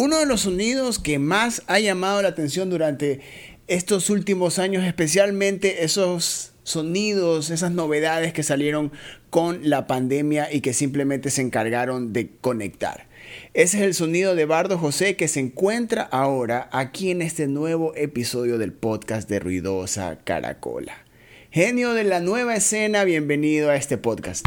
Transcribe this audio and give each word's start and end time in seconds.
Uno 0.00 0.18
de 0.18 0.24
los 0.24 0.40
sonidos 0.40 0.98
que 0.98 1.18
más 1.18 1.62
ha 1.66 1.78
llamado 1.78 2.22
la 2.22 2.28
atención 2.28 2.70
durante 2.70 3.20
estos 3.66 4.08
últimos 4.08 4.58
años, 4.58 4.82
especialmente 4.82 5.84
esos 5.84 6.52
sonidos, 6.62 7.50
esas 7.50 7.72
novedades 7.72 8.32
que 8.32 8.42
salieron 8.42 8.92
con 9.28 9.68
la 9.68 9.86
pandemia 9.86 10.50
y 10.50 10.62
que 10.62 10.72
simplemente 10.72 11.28
se 11.28 11.42
encargaron 11.42 12.14
de 12.14 12.30
conectar. 12.40 13.08
Ese 13.52 13.76
es 13.76 13.82
el 13.82 13.92
sonido 13.92 14.34
de 14.34 14.46
Bardo 14.46 14.78
José 14.78 15.16
que 15.16 15.28
se 15.28 15.40
encuentra 15.40 16.00
ahora 16.04 16.70
aquí 16.72 17.10
en 17.10 17.20
este 17.20 17.46
nuevo 17.46 17.94
episodio 17.94 18.56
del 18.56 18.72
podcast 18.72 19.28
de 19.28 19.38
Ruidosa 19.38 20.16
Caracola. 20.24 20.94
Genio 21.50 21.92
de 21.92 22.04
la 22.04 22.20
nueva 22.20 22.56
escena, 22.56 23.04
bienvenido 23.04 23.68
a 23.68 23.76
este 23.76 23.98
podcast. 23.98 24.46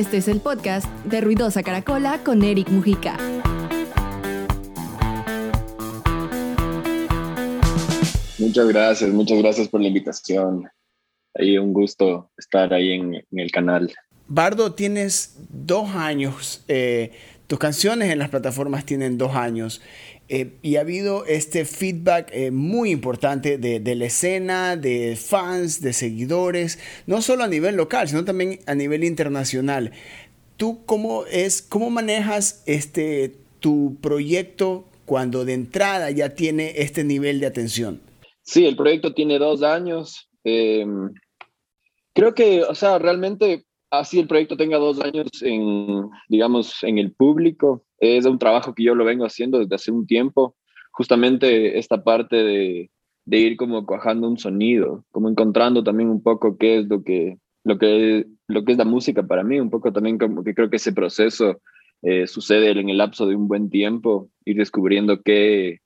Este 0.00 0.16
es 0.16 0.28
el 0.28 0.40
podcast 0.40 0.90
de 1.04 1.20
Ruidosa 1.20 1.62
Caracola 1.62 2.24
con 2.24 2.42
Eric 2.42 2.70
Mujica. 2.70 3.18
Muchas 8.38 8.66
gracias, 8.68 9.10
muchas 9.10 9.38
gracias 9.42 9.68
por 9.68 9.82
la 9.82 9.88
invitación. 9.88 10.66
Ahí 11.34 11.58
un 11.58 11.74
gusto 11.74 12.30
estar 12.38 12.72
ahí 12.72 12.92
en, 12.92 13.26
el 13.30 13.50
canal. 13.50 13.92
Bardo, 14.26 14.72
tienes 14.72 15.36
dos 15.50 15.90
años, 15.90 16.64
eh, 16.66 17.12
tus 17.46 17.58
canciones 17.58 18.10
en 18.10 18.20
las 18.20 18.30
plataformas 18.30 18.86
tienen 18.86 19.18
dos 19.18 19.34
años. 19.34 19.82
Eh, 20.32 20.58
y 20.62 20.76
ha 20.76 20.82
habido 20.82 21.24
este 21.24 21.64
feedback 21.64 22.30
eh, 22.32 22.52
muy 22.52 22.92
importante 22.92 23.58
de, 23.58 23.94
la 23.96 24.04
escena, 24.04 24.76
de 24.76 25.16
fans, 25.16 25.82
de 25.82 25.92
seguidores, 25.92 26.78
no 27.08 27.20
solo 27.20 27.42
a 27.42 27.48
nivel 27.48 27.74
local, 27.74 28.06
sino 28.06 28.24
también 28.24 28.60
a 28.66 28.76
nivel 28.76 29.02
internacional. 29.02 29.90
¿Tú 30.56 30.84
cómo, 30.86 31.24
es, 31.26 31.62
cómo 31.62 31.90
manejas 31.90 32.62
este, 32.66 33.38
tu 33.58 33.96
proyecto 34.00 34.84
cuando 35.04 35.44
de 35.44 35.54
entrada 35.54 36.12
ya 36.12 36.28
tiene 36.36 36.74
este 36.76 37.02
nivel 37.02 37.40
de 37.40 37.46
atención? 37.46 38.00
Sí, 38.42 38.66
el 38.66 38.76
proyecto 38.76 39.12
tiene 39.12 39.36
dos 39.40 39.64
años. 39.64 40.28
Em, 40.44 41.12
creo 42.14 42.36
que, 42.36 42.62
o 42.62 42.76
sea, 42.76 43.00
realmente 43.00 43.64
así 43.90 44.20
el 44.20 44.28
proyecto 44.28 44.56
tenga 44.56 44.78
dos 44.78 45.00
años 45.00 45.26
en, 45.42 46.08
digamos, 46.28 46.84
en 46.84 46.98
el 46.98 47.12
público, 47.12 47.84
es 48.00 48.26
un 48.26 48.38
trabajo 48.38 48.74
que 48.74 48.84
yo 48.84 48.94
lo 48.94 49.04
vengo 49.04 49.24
haciendo 49.24 49.58
desde 49.58 49.74
hace 49.74 49.92
un 49.92 50.06
tiempo, 50.06 50.56
justamente 50.90 51.78
esta 51.78 52.02
parte 52.02 52.36
de, 52.36 52.90
de 53.24 53.38
ir 53.38 53.56
como 53.56 53.86
cuajando 53.86 54.28
un 54.28 54.38
sonido, 54.38 55.04
como 55.10 55.28
encontrando 55.28 55.84
también 55.84 56.08
un 56.08 56.22
poco 56.22 56.56
qué 56.56 56.78
es 56.78 56.86
lo 56.88 57.04
que, 57.04 57.38
lo 57.64 57.78
que, 57.78 58.26
lo 58.48 58.64
que 58.64 58.72
es 58.72 58.78
la 58.78 58.84
música 58.84 59.22
para 59.22 59.44
mí, 59.44 59.60
un 59.60 59.70
poco 59.70 59.92
también 59.92 60.18
como 60.18 60.42
que 60.42 60.54
creo 60.54 60.70
que 60.70 60.76
ese 60.76 60.92
proceso 60.92 61.60
eh, 62.02 62.26
sucede 62.26 62.70
en 62.70 62.88
el 62.88 62.98
lapso 62.98 63.26
de 63.26 63.36
un 63.36 63.46
buen 63.46 63.70
tiempo, 63.70 64.30
ir 64.44 64.56
descubriendo 64.56 65.22
qué, 65.22 65.80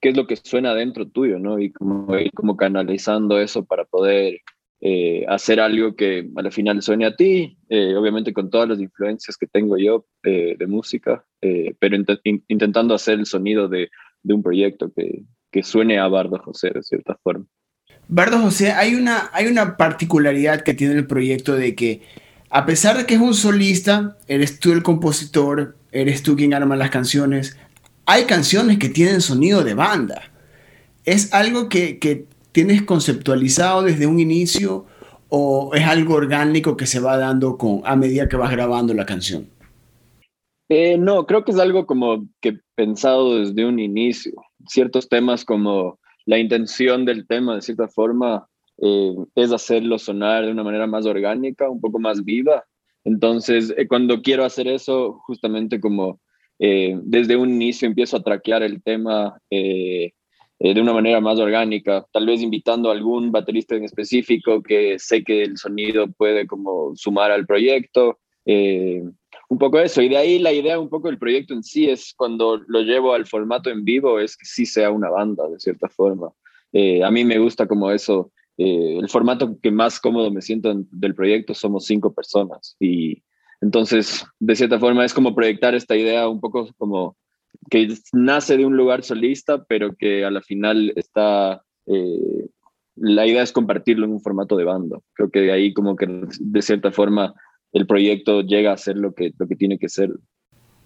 qué 0.00 0.10
es 0.10 0.16
lo 0.16 0.26
que 0.26 0.36
suena 0.36 0.74
dentro 0.74 1.08
tuyo, 1.08 1.38
¿no? 1.38 1.58
Y 1.58 1.72
como 1.72 2.16
ir 2.16 2.30
como 2.32 2.56
canalizando 2.56 3.40
eso 3.40 3.64
para 3.64 3.84
poder 3.84 4.40
eh, 4.80 5.24
hacer 5.26 5.58
algo 5.58 5.96
que 5.96 6.28
al 6.36 6.52
final 6.52 6.82
suene 6.82 7.06
a 7.06 7.16
ti, 7.16 7.58
eh, 7.70 7.94
obviamente 7.96 8.34
con 8.34 8.50
todas 8.50 8.68
las 8.68 8.78
influencias 8.78 9.36
que 9.36 9.46
tengo 9.46 9.78
yo 9.78 10.06
eh, 10.22 10.54
de 10.58 10.66
música, 10.66 11.24
pero 11.78 11.96
intentando 12.48 12.94
hacer 12.94 13.18
el 13.18 13.26
sonido 13.26 13.68
de, 13.68 13.88
de 14.22 14.34
un 14.34 14.42
proyecto 14.42 14.92
que, 14.94 15.22
que, 15.50 15.62
suene 15.62 15.98
a 15.98 16.08
Bardo 16.08 16.38
José 16.38 16.70
de 16.74 16.82
cierta 16.82 17.16
forma. 17.22 17.46
Bardo 18.08 18.38
José, 18.38 18.72
hay 18.72 18.94
una, 18.94 19.30
hay 19.32 19.46
una 19.46 19.76
particularidad 19.76 20.62
que 20.62 20.74
tiene 20.74 20.94
el 20.94 21.06
proyecto 21.06 21.54
de 21.54 21.74
que 21.74 22.02
a 22.50 22.66
pesar 22.66 22.96
de 22.96 23.06
que 23.06 23.14
es 23.14 23.20
un 23.20 23.34
solista, 23.34 24.18
eres 24.28 24.60
tú 24.60 24.72
el 24.72 24.82
compositor, 24.82 25.76
eres 25.90 26.22
tú 26.22 26.36
quien 26.36 26.54
arma 26.54 26.76
las 26.76 26.90
canciones, 26.90 27.56
hay 28.04 28.24
canciones 28.24 28.78
que 28.78 28.88
tienen 28.88 29.20
sonido 29.20 29.64
de 29.64 29.74
banda. 29.74 30.30
Es 31.04 31.32
algo 31.32 31.68
que, 31.68 31.98
que 31.98 32.26
tienes 32.56 32.84
conceptualizado 32.84 33.82
desde 33.82 34.06
un 34.06 34.18
inicio 34.18 34.86
o 35.28 35.72
es 35.74 35.86
algo 35.86 36.14
orgánico 36.14 36.74
que 36.74 36.86
se 36.86 37.00
va 37.00 37.18
dando 37.18 37.58
con, 37.58 37.82
a 37.84 37.96
medida 37.96 38.30
que 38.30 38.36
vas 38.38 38.50
grabando 38.50 38.94
la 38.94 39.04
canción? 39.04 39.50
Eh, 40.70 40.96
no, 40.96 41.26
creo 41.26 41.44
que 41.44 41.52
es 41.52 41.58
algo 41.58 41.84
como 41.84 42.26
que 42.40 42.58
pensado 42.74 43.40
desde 43.40 43.66
un 43.66 43.78
inicio. 43.78 44.32
Ciertos 44.66 45.10
temas 45.10 45.44
como 45.44 45.98
la 46.24 46.38
intención 46.38 47.04
del 47.04 47.26
tema, 47.26 47.56
de 47.56 47.60
cierta 47.60 47.88
forma, 47.88 48.48
eh, 48.78 49.14
es 49.34 49.52
hacerlo 49.52 49.98
sonar 49.98 50.46
de 50.46 50.52
una 50.52 50.64
manera 50.64 50.86
más 50.86 51.04
orgánica, 51.04 51.68
un 51.68 51.82
poco 51.82 51.98
más 51.98 52.24
viva. 52.24 52.64
Entonces, 53.04 53.74
eh, 53.76 53.86
cuando 53.86 54.22
quiero 54.22 54.46
hacer 54.46 54.66
eso, 54.66 55.20
justamente 55.26 55.78
como 55.78 56.20
desde 56.58 57.36
un 57.36 57.50
inicio 57.50 57.86
empiezo 57.86 58.16
a 58.16 58.22
traquear 58.22 58.62
el 58.62 58.82
tema 58.82 59.38
eh, 60.58 60.72
de 60.72 60.80
una 60.80 60.94
manera 60.94 61.20
más 61.20 61.38
orgánica, 61.38 62.06
tal 62.12 62.26
vez 62.26 62.40
invitando 62.40 62.88
a 62.88 62.92
algún 62.92 63.30
baterista 63.30 63.74
en 63.76 63.84
específico 63.84 64.62
que 64.62 64.98
sé 64.98 65.22
que 65.22 65.42
el 65.42 65.58
sonido 65.58 66.06
puede 66.08 66.46
como 66.46 66.96
sumar 66.96 67.30
al 67.30 67.46
proyecto. 67.46 68.18
Eh, 68.46 69.02
un 69.48 69.58
poco 69.58 69.78
eso, 69.78 70.00
y 70.02 70.08
de 70.08 70.16
ahí 70.16 70.38
la 70.38 70.52
idea 70.52 70.78
un 70.78 70.88
poco 70.88 71.08
del 71.08 71.18
proyecto 71.18 71.52
en 71.52 71.62
sí 71.62 71.88
es 71.88 72.14
cuando 72.16 72.56
lo 72.66 72.80
llevo 72.80 73.12
al 73.12 73.26
formato 73.26 73.70
en 73.70 73.84
vivo, 73.84 74.18
es 74.18 74.36
que 74.36 74.46
sí 74.46 74.64
sea 74.66 74.90
una 74.90 75.10
banda 75.10 75.46
de 75.48 75.60
cierta 75.60 75.88
forma. 75.88 76.30
Eh, 76.72 77.04
a 77.04 77.10
mí 77.10 77.24
me 77.24 77.38
gusta 77.38 77.66
como 77.68 77.90
eso, 77.90 78.32
el 78.56 79.06
formato 79.10 79.58
que 79.62 79.70
más 79.70 80.00
cómodo 80.00 80.30
me 80.30 80.40
siento 80.40 80.72
del 80.90 81.14
proyecto 81.14 81.52
somos 81.52 81.84
cinco 81.84 82.14
personas 82.14 82.74
y 82.80 83.22
entonces 83.60 84.24
de 84.40 84.56
cierta 84.56 84.78
forma 84.78 85.04
es 85.04 85.12
como 85.12 85.34
proyectar 85.34 85.74
esta 85.74 85.94
idea 85.94 86.26
un 86.26 86.40
poco 86.40 86.66
como 86.78 87.18
que 87.70 87.88
nace 88.12 88.56
de 88.56 88.64
un 88.64 88.76
lugar 88.76 89.02
solista, 89.02 89.64
pero 89.64 89.94
que 89.96 90.24
a 90.24 90.30
la 90.30 90.40
final 90.40 90.92
está, 90.96 91.62
eh, 91.86 92.48
la 92.96 93.26
idea 93.26 93.42
es 93.42 93.52
compartirlo 93.52 94.06
en 94.06 94.12
un 94.12 94.20
formato 94.20 94.56
de 94.56 94.64
banda. 94.64 94.98
Creo 95.14 95.30
que 95.30 95.40
de 95.40 95.52
ahí 95.52 95.72
como 95.72 95.96
que 95.96 96.06
de 96.40 96.62
cierta 96.62 96.92
forma 96.92 97.34
el 97.72 97.86
proyecto 97.86 98.42
llega 98.42 98.72
a 98.72 98.76
ser 98.76 98.96
lo 98.96 99.12
que, 99.12 99.32
lo 99.38 99.46
que 99.46 99.56
tiene 99.56 99.78
que 99.78 99.88
ser. 99.88 100.10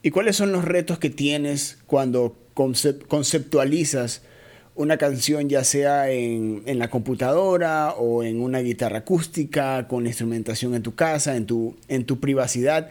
¿Y 0.02 0.10
cuáles 0.10 0.36
son 0.36 0.52
los 0.52 0.64
retos 0.64 0.98
que 0.98 1.10
tienes 1.10 1.82
cuando 1.86 2.36
conceptualizas 2.54 4.26
una 4.74 4.96
canción 4.96 5.48
ya 5.48 5.62
sea 5.62 6.10
en, 6.10 6.62
en, 6.64 6.78
la 6.78 6.88
computadora 6.88 7.92
o 7.92 8.22
en 8.22 8.40
una 8.40 8.60
guitarra 8.60 8.98
acústica, 8.98 9.86
con 9.88 10.06
instrumentación 10.06 10.74
en 10.74 10.82
tu 10.82 10.94
casa, 10.94 11.36
en 11.36 11.44
tu, 11.44 11.76
en 11.88 12.06
tu 12.06 12.18
privacidad? 12.18 12.90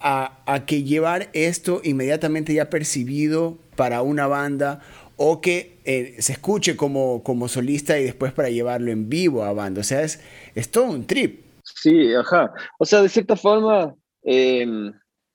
A, 0.00 0.64
que 0.66 0.82
llevar 0.82 1.28
esto 1.32 1.80
inmediatamente 1.84 2.54
ya 2.54 2.70
percibido 2.70 3.58
para 3.76 4.02
una 4.02 4.26
banda 4.26 4.80
o 5.16 5.40
que 5.40 5.78
eh, 5.84 6.16
se 6.20 6.32
escuche 6.32 6.76
como, 6.76 7.22
como 7.22 7.48
solista 7.48 7.98
y 7.98 8.04
después 8.04 8.32
para 8.32 8.48
llevarlo 8.48 8.90
en 8.90 9.08
vivo 9.08 9.44
a 9.44 9.52
banda. 9.52 9.82
O 9.82 9.84
sea, 9.84 10.02
es, 10.02 10.22
es 10.54 10.70
todo 10.70 10.84
un 10.84 11.06
trip. 11.06 11.44
Sí, 11.62 12.14
ajá. 12.14 12.52
O 12.78 12.86
sea, 12.86 13.02
de 13.02 13.08
cierta 13.08 13.36
forma, 13.36 13.94
em, 14.22 14.92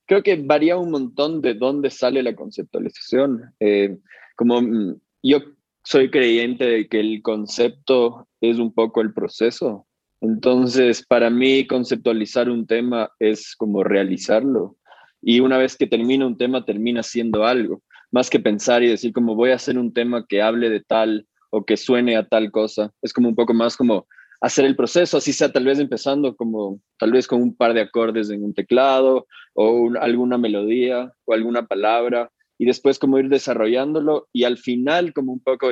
creo 0.08 0.24
que 0.24 0.36
varía 0.36 0.78
un 0.78 0.92
montón 0.92 1.42
de 1.42 1.53
dónde 1.53 1.92
sale 1.92 2.24
la 2.24 2.36
conceptualización. 2.36 3.53
Em, 3.59 4.00
como 4.36 4.62
mm, 4.62 5.00
yo 5.24 5.40
soy 5.84 6.09
creyente 6.09 6.66
de 6.66 6.88
que 6.88 7.00
el 7.00 7.22
concepto 7.22 8.28
es 8.42 8.58
un 8.58 8.74
poco 8.74 9.02
el 9.02 9.14
proceso. 9.14 9.86
Entonces, 10.25 11.06
para 11.06 11.30
mí, 11.30 11.68
conceptualizar 11.68 12.50
un 12.50 12.66
tema 12.66 13.12
es 13.19 13.56
como 13.56 13.84
realizarlo. 13.84 14.75
Y 15.22 15.40
una 15.40 15.58
vez 15.58 15.75
que 15.78 15.86
termina 15.86 16.25
un 16.25 16.38
tema, 16.38 16.66
termina 16.66 17.03
siendo 17.03 17.46
algo. 17.46 17.84
Más 18.12 18.30
que 18.30 18.40
pensar 18.40 18.81
y 18.81 18.88
decir 18.88 19.14
como 19.14 19.35
voy 19.35 19.52
a 19.52 19.56
hacer 19.56 19.78
un 19.78 19.94
tema 19.94 20.25
que 20.28 20.41
hable 20.41 20.69
de 20.69 20.81
tal 20.81 21.28
o 21.52 21.64
que 21.64 21.78
suene 21.78 22.18
a 22.18 22.28
tal 22.28 22.52
cosa. 22.52 22.91
Es 23.03 23.14
como 23.14 23.30
un 23.30 23.35
poco 23.35 23.53
más 23.53 23.78
como 23.78 24.08
hacer 24.41 24.66
el 24.66 24.75
proceso, 24.75 25.18
así 25.18 25.31
sea 25.31 25.52
tal 25.52 25.66
vez 25.66 25.80
empezando 25.80 26.35
como 26.35 26.79
tal 27.00 27.11
vez 27.11 27.28
con 27.28 27.41
un 27.41 27.55
par 27.55 27.73
de 27.73 27.82
acordes 27.82 28.29
en 28.29 28.44
un 28.44 28.53
teclado 28.53 29.28
o 29.53 29.91
alguna 30.00 30.38
melodía 30.38 31.11
o 31.26 31.34
alguna 31.34 31.66
palabra 31.66 32.29
y 32.58 32.66
después 32.66 33.00
como 33.00 33.17
ir 33.17 33.29
desarrollándolo 33.29 34.28
y 34.34 34.44
al 34.44 34.58
final 34.58 35.14
como 35.14 35.32
un 35.32 35.40
poco 35.40 35.70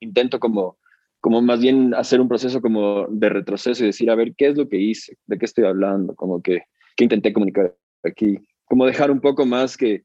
intento 0.00 0.40
como 0.40 0.76
como 1.24 1.40
más 1.40 1.58
bien 1.58 1.94
hacer 1.94 2.20
un 2.20 2.28
proceso 2.28 2.60
como 2.60 3.06
de 3.08 3.30
retroceso 3.30 3.82
y 3.82 3.86
decir, 3.86 4.10
a 4.10 4.14
ver, 4.14 4.34
¿qué 4.36 4.48
es 4.48 4.58
lo 4.58 4.68
que 4.68 4.76
hice? 4.76 5.16
¿De 5.24 5.38
qué 5.38 5.46
estoy 5.46 5.64
hablando? 5.64 6.14
Como 6.14 6.42
que, 6.42 6.64
¿qué 6.96 7.04
intenté 7.04 7.32
comunicar 7.32 7.74
aquí? 8.02 8.36
Como 8.66 8.84
dejar 8.84 9.10
un 9.10 9.22
poco 9.22 9.46
más 9.46 9.78
que 9.78 10.04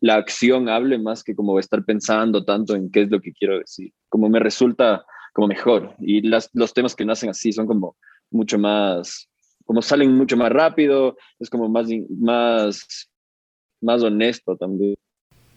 la 0.00 0.14
acción 0.14 0.70
hable 0.70 0.98
más 0.98 1.22
que 1.22 1.34
como 1.34 1.58
estar 1.58 1.84
pensando 1.84 2.42
tanto 2.42 2.74
en 2.74 2.90
qué 2.90 3.02
es 3.02 3.10
lo 3.10 3.20
que 3.20 3.34
quiero 3.34 3.58
decir. 3.58 3.92
Como 4.08 4.30
me 4.30 4.40
resulta 4.40 5.04
como 5.34 5.46
mejor. 5.46 5.94
Y 5.98 6.22
las, 6.22 6.48
los 6.54 6.72
temas 6.72 6.96
que 6.96 7.04
nacen 7.04 7.28
así 7.28 7.52
son 7.52 7.66
como 7.66 7.94
mucho 8.30 8.58
más, 8.58 9.28
como 9.66 9.82
salen 9.82 10.14
mucho 10.14 10.38
más 10.38 10.50
rápido, 10.50 11.18
es 11.38 11.50
como 11.50 11.68
más, 11.68 11.86
más, 12.18 13.10
más 13.82 14.02
honesto 14.02 14.56
también. 14.56 14.94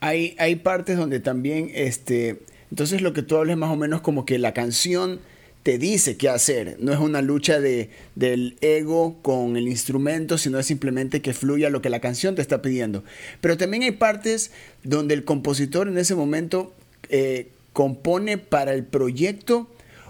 Hay, 0.02 0.36
hay 0.40 0.58
partes 0.58 0.98
donde 0.98 1.22
también 1.22 1.72
este, 1.74 2.42
entonces 2.72 3.02
lo 3.02 3.14
que 3.14 3.24
tú 3.24 3.38
hables 3.38 3.58
más 3.58 3.72
o 3.72 3.76
menos 3.76 4.02
como 4.02 4.26
que 4.26 4.38
la 4.38 4.54
canción 4.54 5.20
te 5.64 5.78
dice 5.78 6.18
qué 6.18 6.30
hacer. 6.30 6.78
No 6.80 6.94
es 6.94 7.00
una 7.00 7.22
lucha 7.22 7.60
de, 7.60 7.90
del 8.16 8.58
ego 8.62 9.18
con 9.22 9.58
el 9.58 9.68
instrumento, 9.68 10.38
sino 10.38 10.58
es 10.58 10.66
simplemente 10.66 11.22
que 11.22 11.34
fluya 11.34 11.70
lo 11.70 11.82
que 11.82 11.90
la 11.90 12.00
canción 12.00 12.36
te 12.36 12.42
está 12.42 12.62
pidiendo. 12.62 13.04
Pero 13.42 13.58
también 13.58 13.84
hay 13.84 13.92
partes 13.92 14.52
donde 14.84 15.14
el 15.14 15.26
compositor 15.26 15.88
en 15.88 15.98
ese 15.98 16.16
momento 16.16 16.74
eh, 17.10 17.50
compone 17.74 18.38
para 18.38 18.74
el 18.74 18.84
proyecto 18.84 19.68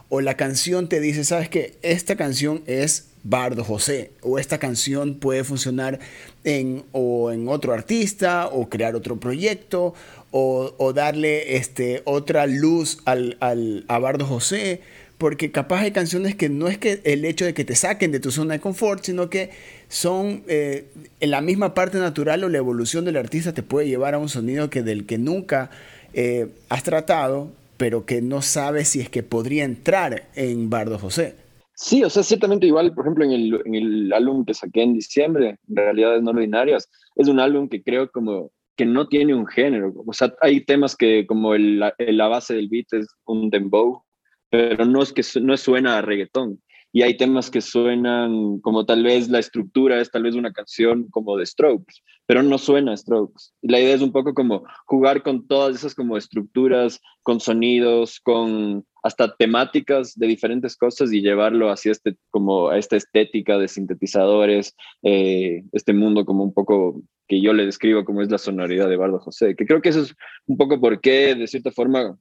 o 0.09 0.21
la 0.21 0.35
canción 0.35 0.89
te 0.89 0.99
dice, 0.99 1.23
sabes 1.23 1.49
que 1.49 1.77
esta 1.81 2.15
canción 2.15 2.63
es 2.65 3.09
Bardo 3.23 3.63
José 3.63 4.11
o 4.21 4.39
esta 4.39 4.57
canción 4.57 5.15
puede 5.15 5.43
funcionar 5.43 5.99
en, 6.43 6.83
o 6.93 7.31
en 7.31 7.47
otro 7.47 7.73
artista 7.73 8.47
o 8.47 8.69
crear 8.69 8.95
otro 8.95 9.19
proyecto 9.19 9.93
o, 10.31 10.93
darle 10.93 11.55
este, 11.55 12.01
otra 12.05 12.47
luz 12.47 12.99
al, 13.05 13.37
al, 13.39 13.85
a 13.87 13.99
Bardo 13.99 14.25
José 14.25 14.81
porque 15.19 15.51
capaz 15.51 15.81
hay 15.81 15.91
canciones 15.91 16.33
que 16.35 16.47
no 16.47 16.69
es 16.69 16.77
que 16.77 17.01
el 17.03 17.25
hecho 17.25 17.43
de 17.43 17.53
que 17.53 17.65
te 17.65 17.75
saquen 17.75 18.11
de 18.13 18.21
tu 18.21 18.31
zona 18.31 18.53
de 18.53 18.61
confort, 18.61 19.03
sino 19.03 19.29
que 19.29 19.49
son 19.89 20.43
eh, 20.47 20.87
en 21.19 21.31
la 21.31 21.41
misma 21.41 21.73
parte 21.73 21.97
natural 21.97 22.43
o 22.45 22.49
la 22.49 22.57
evolución 22.57 23.03
del 23.03 23.17
artista 23.17 23.53
te 23.53 23.61
puede 23.61 23.89
llevar 23.89 24.13
a 24.13 24.17
un 24.17 24.29
sonido 24.29 24.69
que 24.69 24.81
del 24.81 25.05
que 25.05 25.17
nunca 25.17 25.71
eh, 26.13 26.47
has 26.69 26.83
tratado, 26.83 27.51
pero 27.75 28.05
que 28.05 28.21
no 28.21 28.41
sabes 28.41 28.87
si 28.87 29.01
es 29.01 29.09
que 29.09 29.21
podría 29.21 29.65
entrar 29.65 30.23
en 30.35 30.69
Bardo 30.69 30.97
José. 30.97 31.35
Sí, 31.75 32.01
o 32.01 32.09
sea, 32.09 32.23
ciertamente 32.23 32.67
igual, 32.67 32.93
por 32.93 33.05
ejemplo, 33.05 33.25
en 33.25 33.31
el, 33.31 33.61
en 33.65 33.75
el 33.75 34.13
álbum 34.13 34.45
que 34.45 34.53
saqué 34.53 34.83
en 34.83 34.93
diciembre, 34.93 35.57
Realidades 35.67 36.23
No 36.23 36.31
Ordinarias, 36.31 36.89
es 37.17 37.27
un 37.27 37.41
álbum 37.41 37.67
que 37.67 37.83
creo 37.83 38.09
como 38.09 38.51
que 38.79 38.85
no 38.85 39.09
tiene 39.09 39.33
un 39.33 39.45
género. 39.45 39.93
O 40.07 40.13
sea, 40.13 40.33
hay 40.39 40.61
temas 40.61 40.95
que 40.95 41.27
como 41.27 41.53
el, 41.53 41.79
la 41.79 42.27
base 42.29 42.53
del 42.53 42.69
beat 42.69 42.85
es 42.93 43.07
un 43.25 43.49
dembow, 43.49 44.03
pero 44.49 44.85
no 44.85 45.03
es 45.03 45.11
que 45.11 45.21
no 45.41 45.57
suena 45.57 45.97
a 45.97 46.01
reggaetón. 46.01 46.61
Y 46.93 47.01
hay 47.01 47.17
temas 47.17 47.51
que 47.51 47.59
suenan 47.59 48.61
como 48.61 48.85
tal 48.85 49.03
vez 49.03 49.27
la 49.27 49.39
estructura 49.39 49.99
es 49.99 50.09
tal 50.09 50.23
vez 50.23 50.33
una 50.33 50.53
canción 50.53 51.09
como 51.11 51.35
de 51.35 51.45
Strokes, 51.45 51.95
pero 52.25 52.41
no 52.41 52.57
suena 52.57 52.93
a 52.93 52.97
Strokes. 52.97 53.51
Y 53.61 53.69
la 53.69 53.81
idea 53.81 53.95
es 53.95 54.01
un 54.01 54.13
poco 54.13 54.33
como 54.33 54.63
jugar 54.85 55.23
con 55.23 55.45
todas 55.45 55.75
esas 55.75 55.93
como 55.93 56.15
estructuras, 56.15 57.01
con 57.21 57.41
sonidos, 57.41 58.21
con 58.21 58.85
hasta 59.03 59.35
temáticas 59.35 60.15
de 60.15 60.27
diferentes 60.27 60.77
cosas 60.77 61.11
y 61.11 61.21
llevarlo 61.21 61.69
hacia 61.69 61.91
este 61.91 62.15
como 62.29 62.69
a 62.69 62.77
esta 62.77 62.95
estética 62.95 63.57
de 63.57 63.67
sintetizadores, 63.67 64.73
eh, 65.03 65.63
este 65.73 65.91
mundo 65.91 66.23
como 66.23 66.45
un 66.45 66.53
poco 66.53 67.03
que 67.29 67.39
yo 67.39 67.53
le 67.53 67.65
describo 67.65 68.03
como 68.03 68.23
es 68.23 68.31
la 68.31 68.39
sonoridad 68.39 68.89
de 68.89 68.97
Bardo 68.97 69.19
José, 69.19 69.55
que 69.55 69.67
creo 69.67 69.81
que 69.81 69.89
eso 69.89 70.01
es 70.01 70.15
un 70.47 70.57
poco 70.57 70.81
por 70.81 70.99
qué 70.99 71.35
de 71.35 71.47
cierta 71.47 71.71
forma 71.71 72.17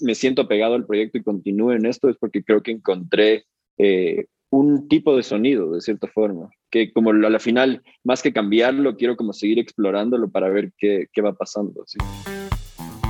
me 0.00 0.14
siento 0.14 0.46
pegado 0.46 0.74
al 0.74 0.86
proyecto 0.86 1.18
y 1.18 1.24
continúo 1.24 1.72
en 1.72 1.84
esto, 1.86 2.08
es 2.08 2.16
porque 2.16 2.44
creo 2.44 2.62
que 2.62 2.70
encontré 2.70 3.44
eh, 3.78 4.26
un 4.50 4.88
tipo 4.88 5.16
de 5.16 5.24
sonido, 5.24 5.72
de 5.72 5.80
cierta 5.80 6.06
forma, 6.06 6.50
que 6.70 6.92
como 6.92 7.10
a 7.10 7.14
la 7.14 7.40
final, 7.40 7.82
más 8.04 8.22
que 8.22 8.32
cambiarlo, 8.32 8.96
quiero 8.96 9.16
como 9.16 9.32
seguir 9.32 9.58
explorándolo 9.58 10.30
para 10.30 10.48
ver 10.48 10.72
qué, 10.78 11.08
qué 11.12 11.20
va 11.20 11.32
pasando. 11.32 11.84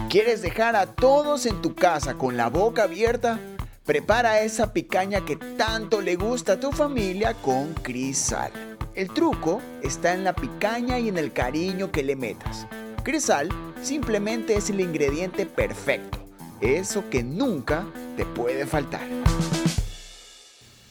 ¿Quieres 0.09 0.41
dejar 0.41 0.77
a 0.77 0.95
todos 0.95 1.45
en 1.45 1.61
tu 1.61 1.75
casa 1.75 2.17
con 2.17 2.39
la 2.39 2.49
boca 2.49 2.85
abierta? 2.85 3.39
Prepara 3.85 4.41
esa 4.41 4.73
picaña 4.73 5.27
que 5.27 5.37
tanto 5.37 6.01
le 6.01 6.17
gusta 6.17 6.55
a 6.55 6.61
tu 6.61 6.73
familia 6.73 7.35
con 7.35 7.75
Crisal. 7.75 8.74
El 8.95 9.09
truco 9.09 9.61
está 9.83 10.15
en 10.15 10.23
la 10.23 10.37
picaña 10.37 11.01
y 11.01 11.09
en 11.09 11.19
el 11.19 11.33
cariño 11.33 11.91
que 11.91 12.05
le 12.05 12.15
metas. 12.15 12.69
Crisal 13.03 13.49
simplemente 13.83 14.55
es 14.55 14.71
el 14.71 14.81
ingrediente 14.81 15.47
perfecto, 15.47 16.25
eso 16.61 17.11
que 17.11 17.25
nunca 17.25 17.87
te 18.17 18.25
puede 18.25 18.67
faltar. 18.67 19.03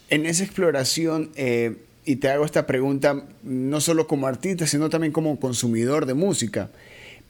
En 0.09 0.25
esa 0.25 0.43
exploración, 0.43 1.31
eh, 1.35 1.77
y 2.03 2.17
te 2.17 2.29
hago 2.29 2.43
esta 2.43 2.67
pregunta 2.67 3.23
no 3.41 3.79
solo 3.79 4.05
como 4.05 4.27
artista, 4.27 4.67
sino 4.67 4.89
también 4.89 5.13
como 5.13 5.39
consumidor 5.39 6.05
de 6.05 6.13
música, 6.13 6.71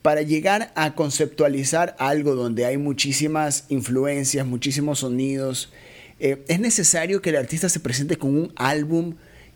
para 0.02 0.24
llegar 0.24 0.74
a 0.76 0.96
conceptualizar 0.96 1.96
algo 2.00 2.34
donde 2.34 2.66
hay 2.66 2.78
muchísimas 2.78 3.66
influencias, 3.70 4.48
muchísimos 4.48 5.00
sonidos, 5.00 5.72
eh, 6.20 6.44
es 6.48 6.60
necesario 6.60 7.22
que 7.22 7.30
el 7.30 7.36
artista 7.36 7.70
se 7.70 7.80
presente 7.80 8.18
con 8.18 8.36
un 8.36 8.52
álbum 8.56 9.14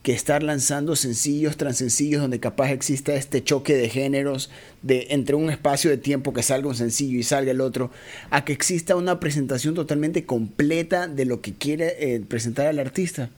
que 0.08 0.14
estar 0.14 0.42
lanzando 0.42 0.96
sencillos 0.96 1.58
tras 1.58 1.80
sencillos 1.80 2.22
donde 2.22 2.40
capaz 2.40 2.72
exista 2.72 3.14
este 3.14 3.44
choque 3.44 3.76
de 3.76 3.90
géneros 3.90 4.50
de 4.82 5.08
entre 5.10 5.36
un 5.36 5.50
espacio 5.50 5.90
de 5.90 5.98
tiempo 5.98 6.32
que 6.32 6.44
salga 6.44 6.70
un 6.70 6.76
sencillo 6.76 7.20
y 7.20 7.24
salga 7.24 7.52
el 7.52 7.60
otro 7.60 7.92
a 8.30 8.46
que 8.46 8.54
exista 8.54 8.96
una 8.96 9.20
presentación 9.20 9.76
totalmente 9.76 10.26
completa 10.26 11.10
de 11.10 11.26
lo 11.26 11.42
que 11.42 11.56
quiere 11.56 11.96
eh, 12.00 12.22
presentar 12.22 12.68
al 12.68 12.80
artista. 12.80 13.32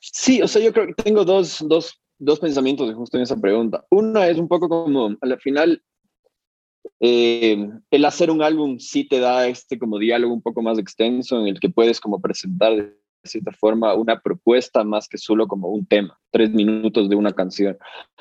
Sí 0.00 0.42
o 0.42 0.48
sea 0.48 0.60
yo 0.60 0.72
creo 0.72 0.88
que 0.88 0.94
tengo 1.04 1.24
dos, 1.24 1.64
dos, 1.68 2.00
dos 2.18 2.40
pensamientos 2.40 2.92
justo 2.96 3.16
en 3.16 3.22
esa 3.22 3.36
pregunta. 3.36 3.84
Una 3.88 4.26
es 4.26 4.38
un 4.38 4.48
poco 4.48 4.68
como 4.68 5.16
al 5.20 5.38
final 5.38 5.84
eh, 6.98 7.64
el 7.92 8.04
hacer 8.04 8.32
un 8.32 8.42
álbum 8.42 8.80
sí 8.80 9.04
te 9.04 9.20
da 9.20 9.46
este 9.46 9.78
como 9.78 10.00
diálogo 10.00 10.34
un 10.34 10.42
poco 10.42 10.62
más 10.62 10.80
extenso 10.80 11.38
en 11.38 11.46
el 11.46 11.60
que 11.60 11.70
puedes 11.70 12.00
como 12.00 12.20
presentar 12.20 12.92
cierta 13.24 13.52
forma 13.52 13.94
una 13.94 14.20
propuesta 14.20 14.84
más 14.84 15.08
que 15.08 15.18
solo 15.18 15.46
como 15.46 15.68
un 15.68 15.86
tema, 15.86 16.18
tres 16.30 16.50
minutos 16.50 17.08
de 17.08 17.16
una 17.16 17.32
canción, 17.32 17.76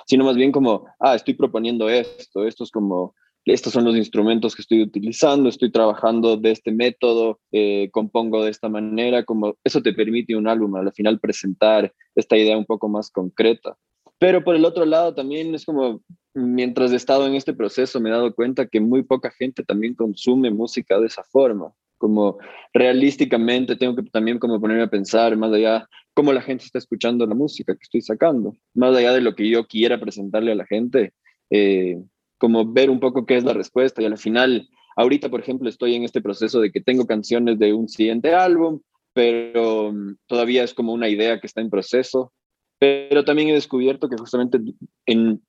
sino 0.06 0.26
más 0.26 0.36
bien 0.36 0.52
como, 0.52 0.86
ah, 1.00 1.16
estoy 1.16 1.34
proponiendo 1.34 1.90
esto, 1.90 2.46
esto 2.46 2.64
es 2.64 2.72
como, 2.72 3.16
estos 3.46 3.74
son 3.74 3.86
los 3.86 3.96
instrumentos 3.96 4.56
que 4.56 4.62
estoy 4.62 4.82
utilizando, 4.82 5.50
estoy 5.50 5.72
trabajando 5.72 6.38
de 6.38 6.52
este 6.52 6.72
método, 6.72 7.40
eh, 7.52 7.90
compongo 7.92 8.44
de 8.44 8.52
esta 8.52 8.70
manera, 8.70 9.24
como 9.24 9.56
eso 9.64 9.82
te 9.82 9.94
permite 9.94 10.36
un 10.36 10.48
álbum 10.48 10.76
al 10.76 10.92
final 10.94 11.20
presentar 11.20 11.94
esta 12.16 12.38
idea 12.38 12.58
un 12.58 12.66
poco 12.66 12.88
más 12.88 13.10
concreta. 13.10 13.78
Pero 14.20 14.44
por 14.44 14.56
el 14.56 14.66
otro 14.66 14.86
lado 14.86 15.16
también 15.16 15.56
es 15.56 15.66
como, 15.66 16.02
mientras 16.36 16.92
he 16.92 16.96
estado 16.96 17.26
en 17.26 17.34
este 17.34 17.54
proceso 17.54 18.00
me 18.00 18.10
he 18.10 18.14
dado 18.14 18.36
cuenta 18.36 18.68
que 18.68 18.80
muy 18.80 19.02
poca 19.02 19.32
gente 19.32 19.64
también 19.64 19.96
consume 19.96 20.52
música 20.52 21.00
de 21.00 21.08
esa 21.08 21.24
forma 21.24 21.74
como 22.02 22.40
realísticamente 22.74 23.76
tengo 23.76 23.96
que 23.96 24.02
también 24.10 24.40
como 24.40 24.60
ponerme 24.60 24.84
a 24.84 24.90
pensar 24.90 25.38
más 25.38 25.54
allá 25.54 25.88
cómo 26.16 26.34
la 26.34 26.42
gente 26.42 26.66
está 26.66 26.80
escuchando 26.80 27.28
la 27.28 27.36
música 27.36 27.76
que 27.76 27.84
estoy 27.84 28.02
sacando, 28.02 28.56
más 28.74 28.96
allá 28.98 29.14
de 29.14 29.22
lo 29.22 29.36
que 29.36 29.48
yo 29.48 29.68
quiera 29.68 30.00
presentarle 30.00 30.52
a 30.52 30.56
la 30.56 30.66
gente, 30.66 31.14
eh, 31.52 32.02
como 32.40 32.66
ver 32.66 32.90
un 32.90 33.00
poco 33.00 33.26
qué 33.28 33.38
es 33.38 33.44
la 33.44 33.54
respuesta. 33.54 34.02
Y 34.02 34.06
al 34.06 34.18
final, 34.18 34.68
ahorita 34.96 35.30
por 35.30 35.40
ejemplo 35.40 35.70
estoy 35.70 35.94
en 35.94 36.04
este 36.04 36.22
proceso 36.22 36.60
de 36.60 36.72
que 36.72 36.82
tengo 36.82 37.06
canciones 37.06 37.60
de 37.60 37.72
un 37.74 37.88
siguiente 37.88 38.34
álbum, 38.34 38.82
pero 39.14 39.94
mm, 39.94 40.16
todavía 40.26 40.64
es 40.64 40.74
como 40.74 40.92
una 40.92 41.08
idea 41.08 41.40
que 41.40 41.48
está 41.48 41.62
en 41.62 41.70
proceso, 41.70 42.34
pero 42.82 43.24
también 43.24 43.50
he 43.50 43.54
descubierto 43.54 44.10
que 44.10 44.18
justamente 44.18 44.58
en, 45.06 45.40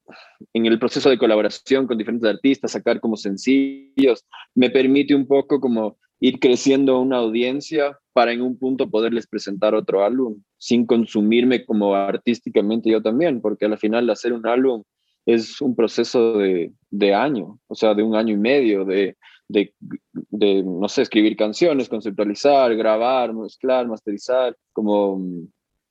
en, 0.52 0.66
el 0.66 0.78
proceso 0.78 1.08
de 1.08 1.16
colaboración 1.16 1.86
con 1.86 1.96
diferentes 1.96 2.28
artistas, 2.28 2.72
sacar 2.72 3.00
como 3.00 3.16
sencillos, 3.16 4.26
me 4.54 4.68
permite 4.68 5.14
un 5.14 5.26
poco 5.26 5.58
como 5.58 5.96
ir 6.22 6.38
creciendo 6.38 7.00
una 7.00 7.16
audiencia 7.16 7.98
para 8.12 8.32
en 8.32 8.42
un 8.42 8.56
punto 8.56 8.88
poderles 8.88 9.26
presentar 9.26 9.74
otro 9.74 10.04
álbum 10.04 10.40
sin 10.56 10.86
consumirme 10.86 11.64
como 11.64 11.96
artísticamente 11.96 12.88
yo 12.88 13.02
también, 13.02 13.40
porque 13.40 13.64
al 13.64 13.76
final 13.76 14.08
hacer 14.08 14.32
un 14.32 14.46
álbum 14.46 14.84
es 15.26 15.60
un 15.60 15.74
proceso 15.74 16.38
de, 16.38 16.72
de 16.90 17.12
año, 17.12 17.58
o 17.66 17.74
sea, 17.74 17.94
de 17.94 18.04
un 18.04 18.14
año 18.14 18.34
y 18.34 18.36
medio, 18.36 18.84
de, 18.84 19.16
de, 19.48 20.62
no 20.62 20.88
sé, 20.88 21.02
escribir 21.02 21.36
canciones, 21.36 21.88
conceptualizar, 21.88 22.76
grabar, 22.76 23.34
mezclar, 23.34 23.88
masterizar, 23.88 24.56
como 24.72 25.20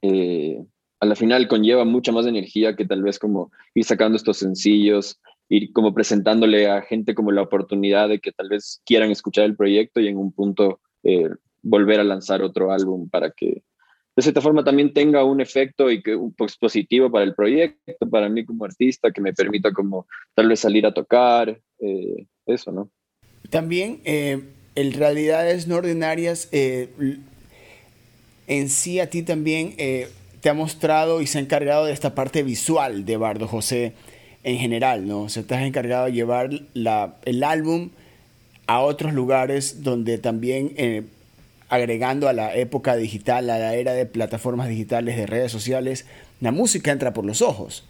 eh, 0.02 0.64
a 1.02 1.06
la 1.08 1.16
final 1.16 1.50
conlleva 1.50 1.84
mucha 1.84 2.14
más 2.14 2.26
energía 2.26 2.78
que 2.78 2.86
tal 2.86 3.04
vez 3.04 3.20
como 3.20 3.52
ir 3.74 3.84
sacando 3.84 4.16
estos 4.16 4.38
sencillos 4.38 5.20
ir 5.52 5.72
como 5.74 5.94
presentándole 5.94 6.70
a 6.70 6.82
gente 6.82 7.14
como 7.14 7.32
la 7.34 7.42
oportunidad 7.42 8.08
de 8.08 8.20
que 8.20 8.32
tal 8.32 8.48
vez 8.48 8.82
quieran 8.86 9.12
escuchar 9.12 9.44
el 9.44 9.58
proyecto 9.58 10.00
y 10.00 10.08
en 10.08 10.18
un 10.18 10.32
punto 10.32 10.80
eh, 11.04 11.30
volver 11.62 12.00
a 12.00 12.06
lanzar 12.06 12.42
otro 12.42 12.72
álbum 12.72 13.10
para 13.10 13.32
que 13.32 13.62
de 14.16 14.22
cierta 14.22 14.40
forma 14.40 14.64
también 14.64 14.94
tenga 14.94 15.26
un 15.26 15.42
efecto 15.42 15.92
y 15.92 16.02
que 16.02 16.18
pues, 16.38 16.56
positivo 16.56 17.12
para 17.12 17.26
el 17.26 17.36
proyecto, 17.36 18.10
para 18.10 18.30
mí 18.30 18.46
como 18.46 18.64
artista, 18.64 19.12
que 19.12 19.20
me 19.20 19.34
permita 19.34 19.74
como 19.74 20.08
tal 20.34 20.48
vez 20.48 20.62
salir 20.62 20.86
a 20.86 20.94
tocar, 20.94 21.60
eh, 21.80 22.28
eso, 22.46 22.72
¿no? 22.72 22.90
También 23.50 24.00
eh, 24.06 24.42
en 24.76 24.94
realidades 24.94 25.68
no 25.68 25.76
ordinarias, 25.76 26.50
en 26.52 27.20
sí 28.70 29.02
a 29.02 29.10
ti 29.10 29.22
también 29.24 29.76
te 30.42 30.50
ha 30.50 30.54
mostrado 30.54 31.22
y 31.22 31.28
se 31.28 31.40
ha 31.40 31.42
encargado 31.42 31.86
de 31.86 31.94
esta 31.94 32.16
parte 32.16 32.44
visual 32.44 33.06
de 33.06 33.18
Bardo 33.18 33.48
José 33.48 33.94
en 34.44 34.58
general, 34.58 35.08
¿no? 35.08 35.30
Se 35.30 35.44
te 35.44 35.56
has 35.56 35.64
encargado 35.64 36.06
de 36.06 36.14
llevar 36.14 36.50
la, 36.74 37.16
el 37.26 37.44
álbum 37.44 37.90
a 38.68 38.82
otros 38.82 39.14
lugares 39.14 39.84
donde 39.84 40.18
también, 40.18 40.74
eh, 40.78 41.04
agregando 41.70 42.28
a 42.28 42.34
la 42.34 42.56
época 42.56 42.96
digital, 42.96 43.50
a 43.50 43.60
la 43.60 43.76
era 43.76 43.94
de 43.94 44.06
plataformas 44.06 44.70
digitales, 44.70 45.18
de 45.18 45.26
redes 45.26 45.52
sociales, 45.52 46.06
la 46.40 46.52
música 46.52 46.92
entra 46.92 47.14
por 47.14 47.26
los 47.26 47.42
ojos. 47.42 47.84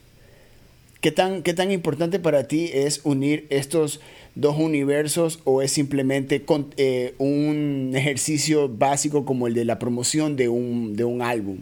¿Qué 1.00 1.12
tan, 1.12 1.42
¿Qué 1.42 1.54
tan 1.54 1.72
importante 1.72 2.20
para 2.20 2.48
ti 2.48 2.70
es 2.74 3.02
unir 3.04 3.48
estos 3.50 4.02
dos 4.36 4.58
universos 4.58 5.40
o 5.46 5.62
es 5.62 5.72
simplemente 5.72 6.44
eh, 6.78 7.16
un 7.18 7.92
ejercicio 7.96 8.70
básico 8.70 9.26
como 9.26 9.48
el 9.48 9.56
de 9.56 9.66
la 9.66 9.80
promoción 9.80 10.36
de 10.36 10.48
un, 10.50 10.96
de 10.96 11.04
un 11.04 11.24
álbum? 11.24 11.58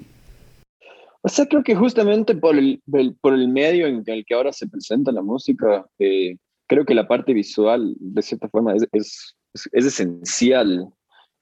O 1.22 1.30
sea, 1.30 1.46
creo 1.46 1.64
que 1.64 1.76
justamente 1.76 2.36
por 2.36 2.58
el, 2.58 2.82
por 3.22 3.34
el 3.34 3.50
medio 3.50 3.88
en 3.88 4.04
el 4.06 4.26
que 4.26 4.34
ahora 4.34 4.54
se 4.54 4.68
presenta 4.68 5.12
la 5.12 5.22
música, 5.22 5.86
eh, 6.00 6.38
creo 6.68 6.86
que 6.86 6.94
la 6.94 7.08
parte 7.08 7.34
visual, 7.34 7.96
de 8.00 8.22
cierta 8.22 8.48
forma, 8.48 8.74
es, 8.76 8.88
es, 8.94 9.36
es, 9.74 9.86
esencial 9.86 10.88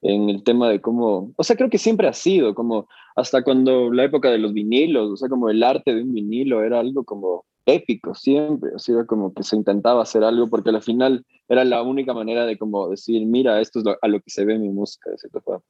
en 0.02 0.30
el 0.30 0.44
tema 0.44 0.70
de 0.70 0.82
cómo, 0.82 1.32
o 1.36 1.44
sea, 1.44 1.56
creo 1.56 1.70
que 1.70 1.78
siempre 1.78 2.08
ha 2.08 2.14
sido, 2.14 2.56
como 2.56 2.88
hasta 3.16 3.44
cuando 3.44 3.92
la 3.92 4.06
época 4.06 4.32
de 4.32 4.40
los 4.40 4.54
vinilos, 4.54 5.12
o 5.12 5.18
sea, 5.18 5.30
como 5.30 5.50
el 5.50 5.62
arte 5.62 5.94
de 5.94 6.04
un 6.04 6.14
vinilo 6.14 6.64
era 6.64 6.80
algo 6.80 7.04
como 7.04 7.46
épico 7.66 8.16
siempre, 8.16 8.72
o 8.74 8.80
sea, 8.80 8.96
era 8.96 9.06
como 9.06 9.34
que 9.34 9.44
se 9.44 9.56
intentaba 9.56 10.02
hacer 10.02 10.24
algo 10.24 10.50
porque 10.50 10.70
al 10.70 10.82
final 10.82 11.26
era 11.50 11.66
la 11.66 11.82
única 11.82 12.14
manera 12.14 12.46
de 12.46 12.58
como 12.58 12.90
decir, 12.90 13.26
mira, 13.26 13.60
esto 13.60 13.80
es 13.80 13.86
a 14.02 14.08
lo 14.08 14.20
que 14.22 14.30
se 14.30 14.46
ve 14.46 14.58
mi 14.58 14.70
música, 14.70 15.12
de 15.12 15.18
cierta 15.18 15.42
forma. 15.42 15.64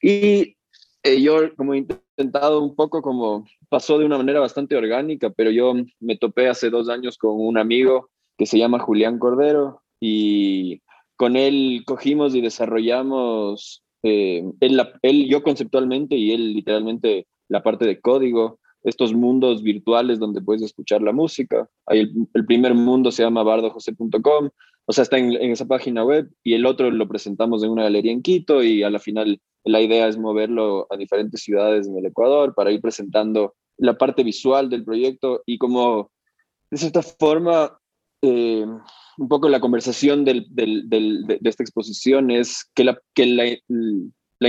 Y 0.00 0.56
eh, 1.02 1.20
yo 1.20 1.54
como 1.56 1.74
he 1.74 1.78
intentado 1.78 2.62
un 2.62 2.74
poco 2.74 3.02
como 3.02 3.46
pasó 3.68 3.98
de 3.98 4.04
una 4.04 4.18
manera 4.18 4.40
bastante 4.40 4.76
orgánica, 4.76 5.30
pero 5.30 5.50
yo 5.50 5.74
me 5.98 6.16
topé 6.16 6.48
hace 6.48 6.70
dos 6.70 6.88
años 6.88 7.18
con 7.18 7.32
un 7.34 7.58
amigo 7.58 8.10
que 8.36 8.46
se 8.46 8.58
llama 8.58 8.78
Julián 8.78 9.18
Cordero 9.18 9.82
y 10.00 10.82
con 11.16 11.36
él 11.36 11.82
cogimos 11.84 12.34
y 12.34 12.40
desarrollamos, 12.40 13.82
eh, 14.02 14.42
él, 14.60 14.80
él, 15.02 15.28
yo 15.28 15.42
conceptualmente 15.42 16.16
y 16.16 16.32
él 16.32 16.54
literalmente 16.54 17.26
la 17.48 17.62
parte 17.62 17.84
de 17.84 18.00
código, 18.00 18.59
estos 18.82 19.12
mundos 19.12 19.62
virtuales 19.62 20.18
donde 20.18 20.40
puedes 20.40 20.62
escuchar 20.62 21.02
la 21.02 21.12
música. 21.12 21.68
Hay 21.86 22.10
el, 22.34 22.46
primer 22.46 22.74
mundo 22.74 23.10
se 23.10 23.22
llama 23.22 23.42
bardojose.com, 23.42 24.50
o 24.86 24.92
sea, 24.92 25.02
está 25.02 25.18
en, 25.18 25.34
esa 25.34 25.66
página 25.66 26.04
web 26.04 26.30
y 26.42 26.54
el 26.54 26.66
otro 26.66 26.90
lo 26.90 27.08
presentamos 27.08 27.62
en 27.62 27.70
una 27.70 27.84
galería 27.84 28.12
en 28.12 28.22
Quito 28.22 28.62
y 28.62 28.82
a 28.82 28.90
la 28.90 28.98
final 28.98 29.40
la 29.64 29.80
idea 29.80 30.08
es 30.08 30.18
moverlo 30.18 30.86
a 30.90 30.96
diferentes 30.96 31.42
ciudades 31.42 31.86
en 31.86 31.96
el 31.98 32.06
Ecuador 32.06 32.54
para 32.54 32.72
ir 32.72 32.80
presentando 32.80 33.54
la 33.76 33.96
parte 33.96 34.24
visual 34.24 34.70
del 34.70 34.84
proyecto 34.84 35.42
y 35.46 35.58
como 35.58 36.10
de 36.70 36.78
cierta 36.78 37.02
forma 37.02 37.78
eh, 38.22 38.64
un 39.18 39.28
poco 39.28 39.48
la 39.48 39.60
conversación 39.60 40.24
del, 40.24 40.46
del, 40.50 40.88
de, 40.88 41.38
esta 41.44 41.62
exposición 41.62 42.30
es 42.30 42.70
que 42.74 42.84
la, 42.84 42.98
que 43.14 43.26
la 44.38 44.48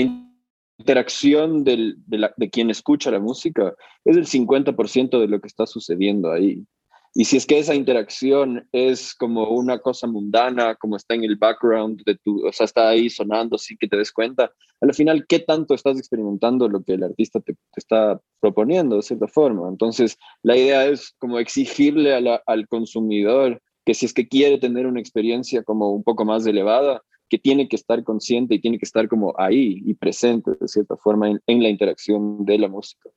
interacción 0.81 1.63
del, 1.63 1.95
de, 2.07 2.17
la, 2.17 2.33
quien 2.51 2.69
escucha 2.69 3.11
la 3.11 3.19
música 3.19 3.73
es 4.03 4.17
el 4.17 4.25
50% 4.25 5.19
de 5.19 5.27
lo 5.27 5.39
que 5.39 5.47
está 5.47 5.67
sucediendo 5.67 6.31
ahí. 6.31 6.65
Y 7.13 7.25
si 7.25 7.35
es 7.35 7.45
que 7.45 7.59
esa 7.59 7.75
interacción 7.75 8.67
es 8.71 9.13
como 9.13 9.49
una 9.49 9.79
cosa 9.79 10.07
mundana, 10.07 10.75
como 10.75 10.95
está 10.95 11.13
en 11.13 11.25
el 11.25 11.35
background 11.35 12.01
de 12.05 12.15
tu, 12.15 12.47
o 12.47 12.53
sea, 12.53 12.65
está 12.65 12.87
ahí 12.89 13.09
sonando 13.09 13.57
sin 13.57 13.77
que 13.77 13.87
te 13.87 13.97
des 13.97 14.13
cuenta, 14.13 14.49
al 14.79 14.93
final, 14.93 15.25
¿qué 15.27 15.39
tanto 15.39 15.73
estás 15.73 15.97
experimentando 15.97 16.69
lo 16.69 16.81
que 16.81 16.93
el 16.93 17.03
artista 17.03 17.41
te, 17.41 17.55
está 17.75 18.19
proponiendo 18.39 18.95
de 18.95 19.01
cierta 19.01 19.27
forma? 19.27 19.67
Entonces, 19.67 20.17
la 20.41 20.55
idea 20.55 20.85
es 20.85 21.13
como 21.19 21.37
exigirle 21.37 22.15
al 22.15 22.67
consumidor 22.69 23.61
que 23.85 23.93
si 23.93 24.05
es 24.05 24.13
que 24.13 24.27
quiere 24.27 24.57
tener 24.57 24.85
una 24.85 25.01
experiencia 25.01 25.63
como 25.63 25.91
un 25.91 26.03
poco 26.03 26.23
más 26.23 26.45
elevada, 26.45 27.01
que 27.31 27.39
tiene 27.39 27.67
que 27.67 27.77
estar 27.77 28.03
consciente 28.03 28.53
y 28.53 28.61
tiene 28.61 28.77
que 28.77 28.85
estar 28.85 29.07
como 29.07 29.33
ahí 29.39 29.81
y 29.83 29.95
presente 29.95 30.51
de 30.59 30.67
cierta 30.67 30.97
forma 30.97 31.29
en, 31.29 31.41
en 31.47 31.63
la 31.63 31.69
interacción 31.69 32.45
de 32.45 32.59
la 32.59 32.67
música 32.67 33.09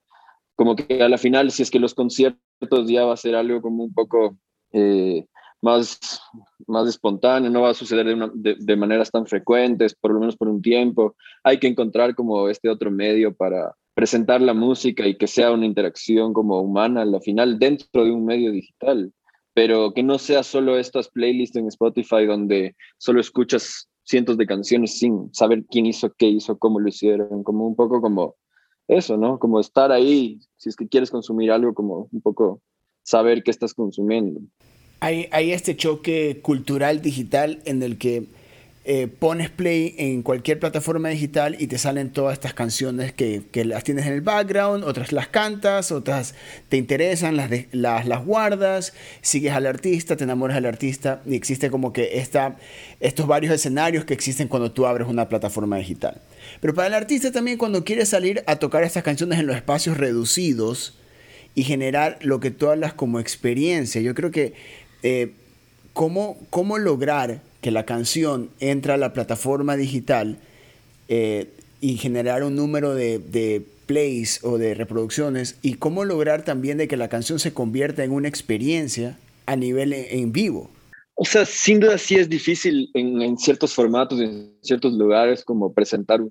como 0.56 0.76
que 0.76 1.02
a 1.02 1.08
la 1.08 1.18
final, 1.18 1.50
si 1.50 1.62
es 1.62 1.70
que 1.70 1.80
los 1.80 1.94
conciertos 1.94 2.88
ya 2.88 3.04
va 3.04 3.14
a 3.14 3.18
ser 3.18 3.34
algo 3.34 3.60
como 3.60 3.84
un 3.84 3.92
poco 3.92 4.36
eh, 4.72 5.26
más, 5.60 6.20
más 6.66 6.88
espontáneo, 6.88 7.50
no 7.50 7.62
va 7.62 7.70
a 7.70 7.74
suceder 7.74 8.06
de, 8.34 8.56
de, 8.58 8.76
maneras 8.76 9.10
tan 9.10 9.26
frecuentes, 9.26 9.94
por 9.94 10.12
lo 10.12 10.20
menos 10.20 10.36
por 10.36 10.48
un 10.48 10.62
tiempo. 10.62 11.16
Hay 11.42 11.58
que 11.58 11.66
encontrar 11.66 12.14
como 12.14 12.48
este 12.48 12.68
otro 12.68 12.90
medio 12.90 13.34
para 13.34 13.74
presentar 13.94 14.40
la 14.40 14.54
música 14.54 15.06
y 15.06 15.16
que 15.16 15.26
sea 15.26 15.52
una 15.52 15.66
interacción 15.66 16.32
como 16.32 16.60
humana 16.60 17.02
a 17.02 17.06
la 17.06 17.20
final 17.20 17.58
dentro 17.58 18.04
de 18.04 18.10
un 18.10 18.24
medio 18.24 18.50
digital, 18.50 19.12
pero 19.54 19.92
que 19.94 20.02
no 20.02 20.18
sea 20.18 20.42
solo 20.42 20.78
estas 20.78 21.08
playlists 21.08 21.56
en 21.56 21.68
Spotify 21.68 22.26
donde 22.26 22.76
solo 22.98 23.20
escuchas 23.20 23.88
cientos 24.04 24.36
de 24.36 24.46
canciones 24.46 24.98
sin 24.98 25.32
saber 25.34 25.64
quién 25.70 25.86
hizo 25.86 26.12
qué 26.12 26.26
hizo, 26.28 26.58
cómo 26.58 26.80
lo 26.80 26.88
hicieron, 26.88 27.42
como 27.42 27.66
un 27.66 27.74
poco 27.74 28.00
como 28.00 28.36
eso, 28.86 29.16
¿no? 29.16 29.38
Como 29.38 29.60
estar 29.60 29.90
ahí, 29.92 30.40
si 30.56 30.68
es 30.68 30.76
que 30.76 30.86
quieres 30.86 31.10
consumir 31.10 31.50
algo, 31.50 31.74
como 31.74 32.08
un 32.12 32.20
poco 32.20 32.60
saber 33.02 33.42
qué 33.42 33.50
estás 33.50 33.74
consumiendo. 33.74 34.40
Hay, 35.00 35.28
hay 35.32 35.52
este 35.52 35.76
choque 35.76 36.40
cultural 36.42 37.02
digital 37.02 37.60
en 37.64 37.82
el 37.82 37.98
que 37.98 38.26
eh, 38.86 39.06
pones 39.06 39.48
play 39.48 39.94
en 39.96 40.22
cualquier 40.22 40.58
plataforma 40.58 41.08
digital 41.08 41.56
y 41.58 41.68
te 41.68 41.78
salen 41.78 42.10
todas 42.10 42.34
estas 42.34 42.52
canciones 42.52 43.14
que, 43.14 43.42
que, 43.50 43.64
las 43.64 43.82
tienes 43.82 44.04
en 44.04 44.12
el 44.12 44.20
background, 44.20 44.84
otras 44.84 45.10
las 45.10 45.26
cantas, 45.26 45.90
otras 45.90 46.34
te 46.68 46.76
interesan, 46.76 47.34
las, 47.34 47.50
las, 47.72 48.06
las, 48.06 48.24
guardas, 48.26 48.92
sigues 49.22 49.54
al 49.54 49.64
artista, 49.64 50.16
te 50.16 50.24
enamoras 50.24 50.56
del 50.56 50.66
artista 50.66 51.22
y 51.24 51.34
existe 51.34 51.70
como 51.70 51.94
que 51.94 52.18
esta, 52.18 52.58
estos 53.00 53.26
varios 53.26 53.54
escenarios 53.54 54.04
que 54.04 54.12
existen 54.12 54.48
cuando 54.48 54.70
tú 54.70 54.84
abres 54.84 55.08
una 55.08 55.30
plataforma 55.30 55.78
digital. 55.78 56.20
Pero 56.60 56.74
para 56.74 56.88
el 56.88 56.94
artista 56.94 57.32
también 57.32 57.56
cuando 57.56 57.84
quiere 57.84 58.04
salir 58.04 58.44
a 58.46 58.56
tocar 58.56 58.84
estas 58.84 59.02
canciones 59.02 59.38
en 59.38 59.46
los 59.46 59.56
espacios 59.56 59.96
reducidos 59.96 60.98
y 61.54 61.62
generar 61.62 62.18
lo 62.20 62.38
que 62.38 62.50
tú 62.50 62.68
hablas 62.68 62.92
como 62.92 63.18
experiencia, 63.18 64.02
yo 64.02 64.14
creo 64.14 64.30
que 64.30 64.52
eh, 65.02 65.32
cómo, 65.94 66.36
cómo 66.50 66.76
lograr 66.76 67.40
que 67.64 67.70
la 67.70 67.86
canción 67.86 68.50
entra 68.60 68.92
a 68.92 68.96
la 68.98 69.14
plataforma 69.14 69.74
digital 69.74 70.36
eh, 71.08 71.48
y 71.80 71.96
generar 71.96 72.44
un 72.44 72.56
número 72.56 72.94
de, 72.94 73.64
plays 73.86 74.44
o 74.44 74.58
de 74.58 74.74
reproducciones 74.74 75.58
y 75.62 75.76
cómo 75.76 76.04
lograr 76.04 76.44
también 76.44 76.76
de 76.76 76.88
que 76.88 76.98
la 76.98 77.08
canción 77.08 77.38
se 77.38 77.54
convierta 77.54 78.04
en 78.04 78.12
una 78.12 78.28
experiencia 78.28 79.16
a 79.46 79.56
nivel 79.56 79.94
en, 79.94 80.30
vivo. 80.30 80.68
O 81.14 81.24
sea, 81.24 81.46
sin 81.46 81.80
duda 81.80 81.96
sí 81.96 82.16
es 82.16 82.28
difícil 82.28 82.90
en, 82.92 83.38
ciertos 83.38 83.72
formatos, 83.72 84.20
en 84.20 84.58
ciertos 84.60 84.92
lugares, 84.92 85.42
como 85.42 85.72
presentar 85.72 86.20
un 86.20 86.30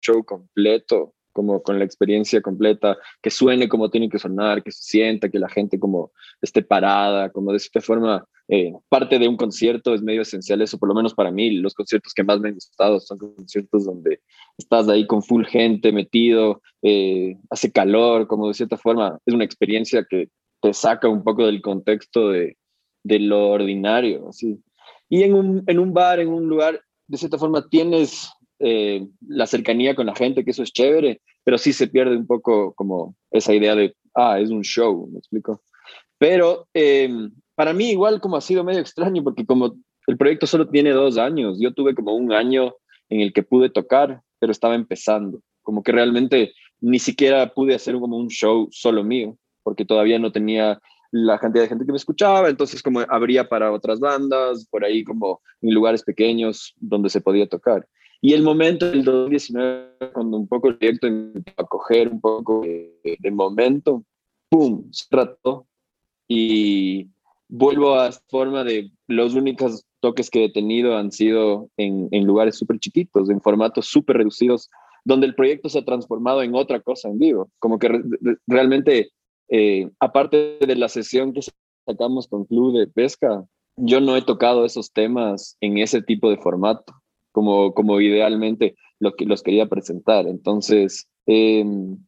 show 0.00 0.24
completo 0.24 1.14
como 1.30 1.62
con 1.62 1.78
la 1.78 1.84
experiencia 1.84 2.42
completa, 2.42 2.98
que 3.22 3.30
suene 3.30 3.68
como 3.68 3.88
tiene 3.88 4.08
que 4.08 4.18
sonar, 4.18 4.64
que 4.64 4.72
se 4.72 4.82
sienta, 4.82 5.28
que 5.28 5.38
la 5.38 5.48
gente 5.48 5.78
como 5.78 6.10
esté 6.42 6.60
parada, 6.60 7.30
como 7.30 7.52
de 7.52 7.58
esta 7.58 7.80
forma, 7.80 8.26
eh, 8.48 8.72
parte 8.88 9.18
de 9.18 9.28
un 9.28 9.36
concierto 9.36 9.94
es 9.94 10.02
medio 10.02 10.22
esencial 10.22 10.60
eso, 10.62 10.78
por 10.78 10.88
lo 10.88 10.94
menos 10.94 11.14
para 11.14 11.30
mí, 11.30 11.50
los 11.52 11.74
conciertos 11.74 12.12
que 12.12 12.24
más 12.24 12.40
me 12.40 12.48
han 12.48 12.54
gustado 12.54 13.00
son 13.00 13.18
conciertos 13.18 13.84
donde 13.84 14.20
estás 14.58 14.88
ahí 14.88 15.06
con 15.06 15.22
full 15.22 15.44
gente 15.44 15.92
metido, 15.92 16.60
eh, 16.82 17.36
hace 17.50 17.70
calor, 17.72 18.26
como 18.26 18.48
de 18.48 18.54
cierta 18.54 18.76
forma, 18.76 19.18
es 19.24 19.34
una 19.34 19.44
experiencia 19.44 20.04
que 20.08 20.28
te 20.60 20.74
saca 20.74 21.08
un 21.08 21.24
poco 21.24 21.46
del 21.46 21.62
contexto 21.62 22.30
de, 22.30 22.56
lo 23.04 23.50
ordinario, 23.50 24.28
así. 24.28 24.60
Y 25.08 25.22
en 25.22 25.34
un, 25.34 25.64
en 25.66 25.78
un 25.78 25.92
bar, 25.92 26.20
en 26.20 26.28
un 26.28 26.46
lugar, 26.46 26.80
de 27.08 27.18
cierta 27.18 27.38
forma 27.38 27.68
tienes 27.68 28.30
eh, 28.58 29.06
la 29.26 29.46
cercanía 29.46 29.94
con 29.94 30.06
la 30.06 30.14
gente, 30.14 30.44
que 30.44 30.52
eso 30.52 30.62
es 30.62 30.72
chévere, 30.72 31.20
pero 31.44 31.58
sí 31.58 31.72
se 31.72 31.88
pierde 31.88 32.16
un 32.16 32.26
poco 32.26 32.74
como 32.74 33.16
esa 33.30 33.54
idea 33.54 33.74
de, 33.74 33.94
ah, 34.14 34.38
es 34.38 34.50
un 34.50 34.62
show, 34.62 35.08
¿me 35.12 35.18
explico? 35.18 35.62
Pero 36.18 36.68
em, 36.72 37.32
para 37.62 37.74
mí 37.74 37.90
igual 37.90 38.20
como 38.20 38.36
ha 38.36 38.40
sido 38.40 38.64
medio 38.64 38.80
extraño, 38.80 39.22
porque 39.22 39.46
como 39.46 39.76
el 40.08 40.16
proyecto 40.16 40.48
solo 40.48 40.68
tiene 40.68 40.90
dos 40.90 41.16
años, 41.16 41.58
yo 41.60 41.72
tuve 41.72 41.94
como 41.94 42.12
un 42.12 42.32
año 42.32 42.74
en 43.08 43.20
el 43.20 43.32
que 43.32 43.44
pude 43.44 43.70
tocar, 43.70 44.20
pero 44.40 44.50
estaba 44.50 44.74
empezando, 44.74 45.40
como 45.62 45.84
que 45.84 45.92
realmente 45.92 46.54
ni 46.80 46.98
siquiera 46.98 47.54
pude 47.54 47.76
hacer 47.76 47.94
como 48.00 48.16
un 48.16 48.26
show 48.26 48.66
solo 48.72 49.04
mío, 49.04 49.38
porque 49.62 49.84
todavía 49.84 50.18
no 50.18 50.32
tenía 50.32 50.80
la 51.12 51.38
cantidad 51.38 51.62
de 51.62 51.68
gente 51.68 51.86
que 51.86 51.92
me 51.92 51.98
escuchaba, 51.98 52.48
entonces 52.48 52.82
como 52.82 52.98
habría 53.08 53.48
para 53.48 53.70
otras 53.70 54.00
bandas, 54.00 54.66
por 54.68 54.84
ahí 54.84 55.04
como 55.04 55.40
en 55.60 55.72
lugares 55.72 56.02
pequeños 56.02 56.74
donde 56.80 57.10
se 57.10 57.20
podía 57.20 57.46
tocar. 57.46 57.86
Y 58.20 58.32
el 58.32 58.42
momento 58.42 58.90
del 58.90 59.04
2019, 59.04 60.10
cuando 60.12 60.36
un 60.36 60.48
poco 60.48 60.66
el 60.66 60.78
proyecto 60.78 61.06
empezó 61.06 61.60
a 61.60 61.66
coger 61.68 62.08
un 62.08 62.20
poco 62.20 62.62
de, 62.62 63.30
momento, 63.30 64.02
¡pum! 64.48 64.88
Se 64.90 65.04
trató 65.08 65.68
y 66.26 67.08
vuelvo 67.52 67.96
a 67.96 68.10
forma 68.30 68.64
de 68.64 68.90
los 69.08 69.34
únicos 69.34 69.84
toques 70.00 70.30
que 70.30 70.46
he 70.46 70.52
tenido 70.52 70.96
han 70.96 71.12
sido 71.12 71.68
en, 71.76 72.08
en 72.10 72.26
lugares 72.26 72.56
súper 72.56 72.78
chiquitos, 72.78 73.28
en 73.28 73.42
formatos 73.42 73.86
súper 73.86 74.16
reducidos, 74.16 74.70
donde 75.04 75.26
el 75.26 75.34
proyecto 75.34 75.68
se 75.68 75.80
ha 75.80 75.84
transformado 75.84 76.42
en 76.42 76.54
otra 76.54 76.80
cosa 76.80 77.08
en 77.08 77.18
vivo. 77.18 77.50
Como 77.58 77.78
que 77.78 78.00
realmente, 78.46 79.10
eh, 79.48 79.90
aparte 80.00 80.56
de 80.66 80.76
la 80.76 80.88
sesión 80.88 81.34
que 81.34 81.42
sacamos 81.86 82.26
con 82.26 82.46
Club 82.46 82.78
de 82.78 82.86
Pesca, 82.86 83.44
yo 83.76 84.00
no 84.00 84.16
he 84.16 84.22
tocado 84.22 84.64
esos 84.64 84.90
temas 84.90 85.58
en 85.60 85.76
ese 85.76 86.00
tipo 86.00 86.30
de 86.30 86.38
formato 86.38 86.94
como, 87.32 87.74
como 87.74 88.00
idealmente 88.00 88.76
lo 88.98 89.12
que, 89.12 89.26
los 89.26 89.42
quería 89.42 89.66
presentar. 89.66 90.26
Entonces, 90.26 91.06
em, 91.26 91.98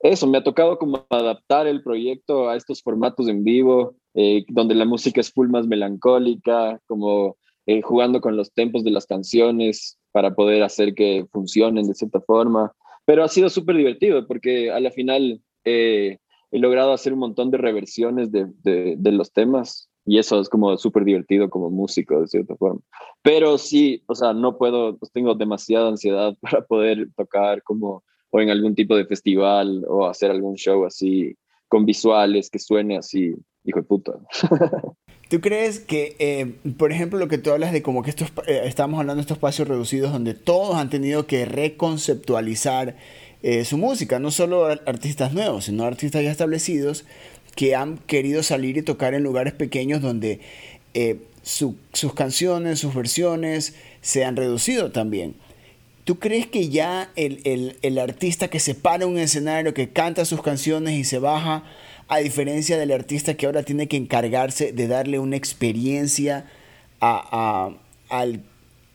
eso, 0.00 0.26
me 0.26 0.38
ha 0.38 0.44
tocado 0.44 0.76
como 0.78 1.06
adaptar 1.08 1.68
el 1.68 1.82
proyecto 1.82 2.48
a 2.48 2.56
estos 2.56 2.82
formatos 2.82 3.28
en 3.28 3.44
vivo, 3.44 3.96
eh, 4.20 4.44
donde 4.48 4.74
la 4.74 4.84
música 4.84 5.20
es 5.20 5.30
full 5.30 5.48
más 5.48 5.68
melancólica, 5.68 6.80
como 6.86 7.36
eh, 7.66 7.82
jugando 7.82 8.20
con 8.20 8.36
los 8.36 8.52
tempos 8.52 8.82
de 8.82 8.90
las 8.90 9.06
canciones 9.06 9.96
para 10.10 10.34
poder 10.34 10.64
hacer 10.64 10.94
que 10.94 11.24
funcionen 11.30 11.86
de 11.86 11.94
cierta 11.94 12.20
forma. 12.20 12.72
Pero 13.04 13.22
ha 13.22 13.28
sido 13.28 13.48
súper 13.48 13.76
divertido 13.76 14.26
porque 14.26 14.72
a 14.72 14.80
la 14.80 14.90
final 14.90 15.40
he 15.64 16.18
logrado 16.50 16.92
hacer 16.92 17.12
un 17.12 17.20
montón 17.20 17.52
de 17.52 17.58
reversiones 17.58 18.32
de, 18.32 18.46
de 18.62 19.12
los 19.12 19.32
temas 19.32 19.88
y 20.04 20.18
eso 20.18 20.40
es 20.40 20.48
como 20.48 20.76
súper 20.78 21.04
divertido 21.04 21.48
como 21.48 21.70
músico, 21.70 22.20
de 22.20 22.26
cierta 22.26 22.56
forma. 22.56 22.80
Pero 23.22 23.56
sí, 23.56 24.02
o 24.06 24.14
sea, 24.16 24.32
no 24.32 24.56
puedo, 24.56 24.96
pues 24.96 25.12
tengo 25.12 25.34
demasiada 25.34 25.88
ansiedad 25.88 26.34
para 26.40 26.64
poder 26.64 27.08
tocar 27.14 27.62
como 27.62 28.02
o 28.30 28.40
en 28.40 28.50
algún 28.50 28.74
tipo 28.74 28.96
de 28.96 29.06
festival 29.06 29.84
o 29.88 30.06
hacer 30.06 30.30
algún 30.30 30.56
show 30.56 30.84
así 30.84 31.36
con 31.68 31.84
visuales 31.84 32.50
que 32.50 32.58
suene 32.58 32.96
así, 32.96 33.34
hijo 33.68 33.80
de 33.80 33.86
puta. 33.86 34.12
¿Tú 35.28 35.40
crees 35.42 35.78
que, 35.78 36.16
eh, 36.18 36.54
por 36.78 36.90
ejemplo, 36.90 37.18
lo 37.18 37.28
que 37.28 37.36
tú 37.36 37.50
hablas 37.50 37.72
de 37.72 37.82
como 37.82 38.02
que 38.02 38.10
estos, 38.10 38.32
eh, 38.46 38.62
estamos 38.64 38.98
hablando 38.98 39.16
de 39.16 39.22
estos 39.22 39.36
espacios 39.36 39.68
reducidos 39.68 40.10
donde 40.10 40.32
todos 40.32 40.76
han 40.76 40.88
tenido 40.88 41.26
que 41.26 41.44
reconceptualizar 41.44 42.96
eh, 43.42 43.64
su 43.66 43.76
música, 43.76 44.18
no 44.18 44.30
solo 44.30 44.66
artistas 44.66 45.34
nuevos, 45.34 45.66
sino 45.66 45.84
artistas 45.84 46.22
ya 46.24 46.30
establecidos, 46.30 47.04
que 47.54 47.76
han 47.76 47.98
querido 47.98 48.42
salir 48.42 48.78
y 48.78 48.82
tocar 48.82 49.12
en 49.12 49.22
lugares 49.22 49.52
pequeños 49.52 50.00
donde 50.00 50.40
sus 51.42 52.14
canciones, 52.14 52.78
sus 52.78 52.94
versiones 52.94 53.74
se 54.00 54.24
han 54.24 54.36
reducido 54.36 54.92
también. 54.92 55.36
¿Tú 56.08 56.18
crees 56.18 56.46
que 56.46 56.70
ya 56.70 57.10
el, 57.16 57.98
artista 57.98 58.48
que 58.48 58.60
se 58.60 58.74
para 58.74 59.06
un 59.06 59.18
escenario, 59.18 59.74
que 59.74 59.90
canta 59.90 60.24
sus 60.24 60.40
canciones 60.40 60.94
y 60.94 61.04
se 61.04 61.18
baja, 61.18 61.64
a 62.08 62.18
diferencia 62.18 62.78
del 62.78 62.92
artista 62.92 63.34
que 63.34 63.46
ahora 63.46 63.62
tiene 63.62 63.86
que 63.86 63.96
encargarse 63.96 64.72
de 64.72 64.88
darle 64.88 65.18
una 65.18 65.36
experiencia 65.36 66.46
a, 67.00 67.70
al, 68.08 68.42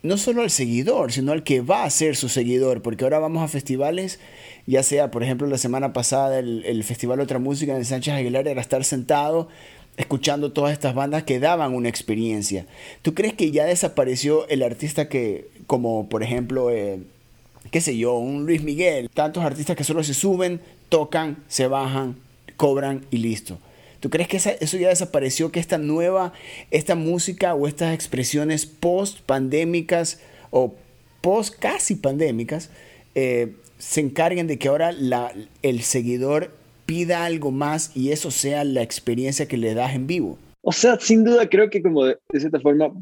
no 0.02 0.16
solo 0.16 0.42
al 0.42 0.50
seguidor, 0.50 1.12
sino 1.12 1.32
al 1.32 1.42
que 1.44 1.60
va 1.60 1.84
a 1.84 1.90
ser 1.90 2.16
su 2.16 2.28
seguidor? 2.28 2.82
Porque 2.82 3.04
ahora 3.04 3.18
vamos 3.18 3.42
a 3.42 3.48
festivales 3.48 4.18
ya 4.66 4.82
sea, 4.82 5.10
por 5.10 5.22
ejemplo, 5.22 5.46
la 5.46 5.58
semana 5.58 5.92
pasada 5.92 6.38
el, 6.38 6.64
el 6.64 6.84
Festival 6.84 7.20
Otra 7.20 7.38
Música 7.38 7.76
en 7.76 7.84
Sánchez 7.84 8.14
Aguilar 8.14 8.48
era 8.48 8.60
estar 8.60 8.84
sentado 8.84 9.48
escuchando 9.96 10.52
todas 10.52 10.72
estas 10.72 10.94
bandas 10.94 11.22
que 11.22 11.38
daban 11.38 11.74
una 11.74 11.88
experiencia. 11.88 12.66
¿Tú 13.02 13.14
crees 13.14 13.34
que 13.34 13.50
ya 13.50 13.64
desapareció 13.64 14.48
el 14.48 14.62
artista 14.62 15.08
que, 15.08 15.48
como 15.66 16.08
por 16.08 16.22
ejemplo, 16.22 16.70
eh, 16.70 17.00
qué 17.70 17.80
sé 17.80 17.96
yo, 17.96 18.14
un 18.14 18.46
Luis 18.46 18.62
Miguel, 18.62 19.08
tantos 19.10 19.44
artistas 19.44 19.76
que 19.76 19.84
solo 19.84 20.02
se 20.02 20.14
suben, 20.14 20.60
tocan, 20.88 21.44
se 21.48 21.68
bajan, 21.68 22.16
cobran 22.56 23.06
y 23.10 23.18
listo? 23.18 23.58
¿Tú 24.00 24.10
crees 24.10 24.28
que 24.28 24.36
eso 24.36 24.76
ya 24.76 24.88
desapareció, 24.88 25.50
que 25.50 25.60
esta 25.60 25.78
nueva, 25.78 26.34
esta 26.70 26.94
música 26.94 27.54
o 27.54 27.66
estas 27.66 27.94
expresiones 27.94 28.66
post 28.66 29.20
pandémicas 29.20 30.20
o 30.50 30.74
post 31.22 31.54
casi 31.58 31.94
pandémicas 31.94 32.70
eh, 33.14 33.56
se 33.78 34.00
encarguen 34.00 34.46
de 34.46 34.58
que 34.58 34.68
ahora 34.68 34.90
el 35.62 35.82
seguidor 35.82 36.50
pida 36.84 37.24
algo 37.24 37.50
más 37.50 37.96
y 37.96 38.10
eso 38.10 38.30
sea 38.30 38.64
la 38.64 38.82
experiencia 38.82 39.48
que 39.48 39.56
le 39.56 39.72
das 39.74 39.94
en 39.94 40.06
vivo. 40.06 40.38
O 40.60 40.72
sea, 40.72 40.98
sin 41.00 41.24
duda 41.24 41.48
creo 41.48 41.70
que 41.70 41.82
como 41.82 42.04
de, 42.04 42.18
cierta 42.32 42.60
forma, 42.60 42.92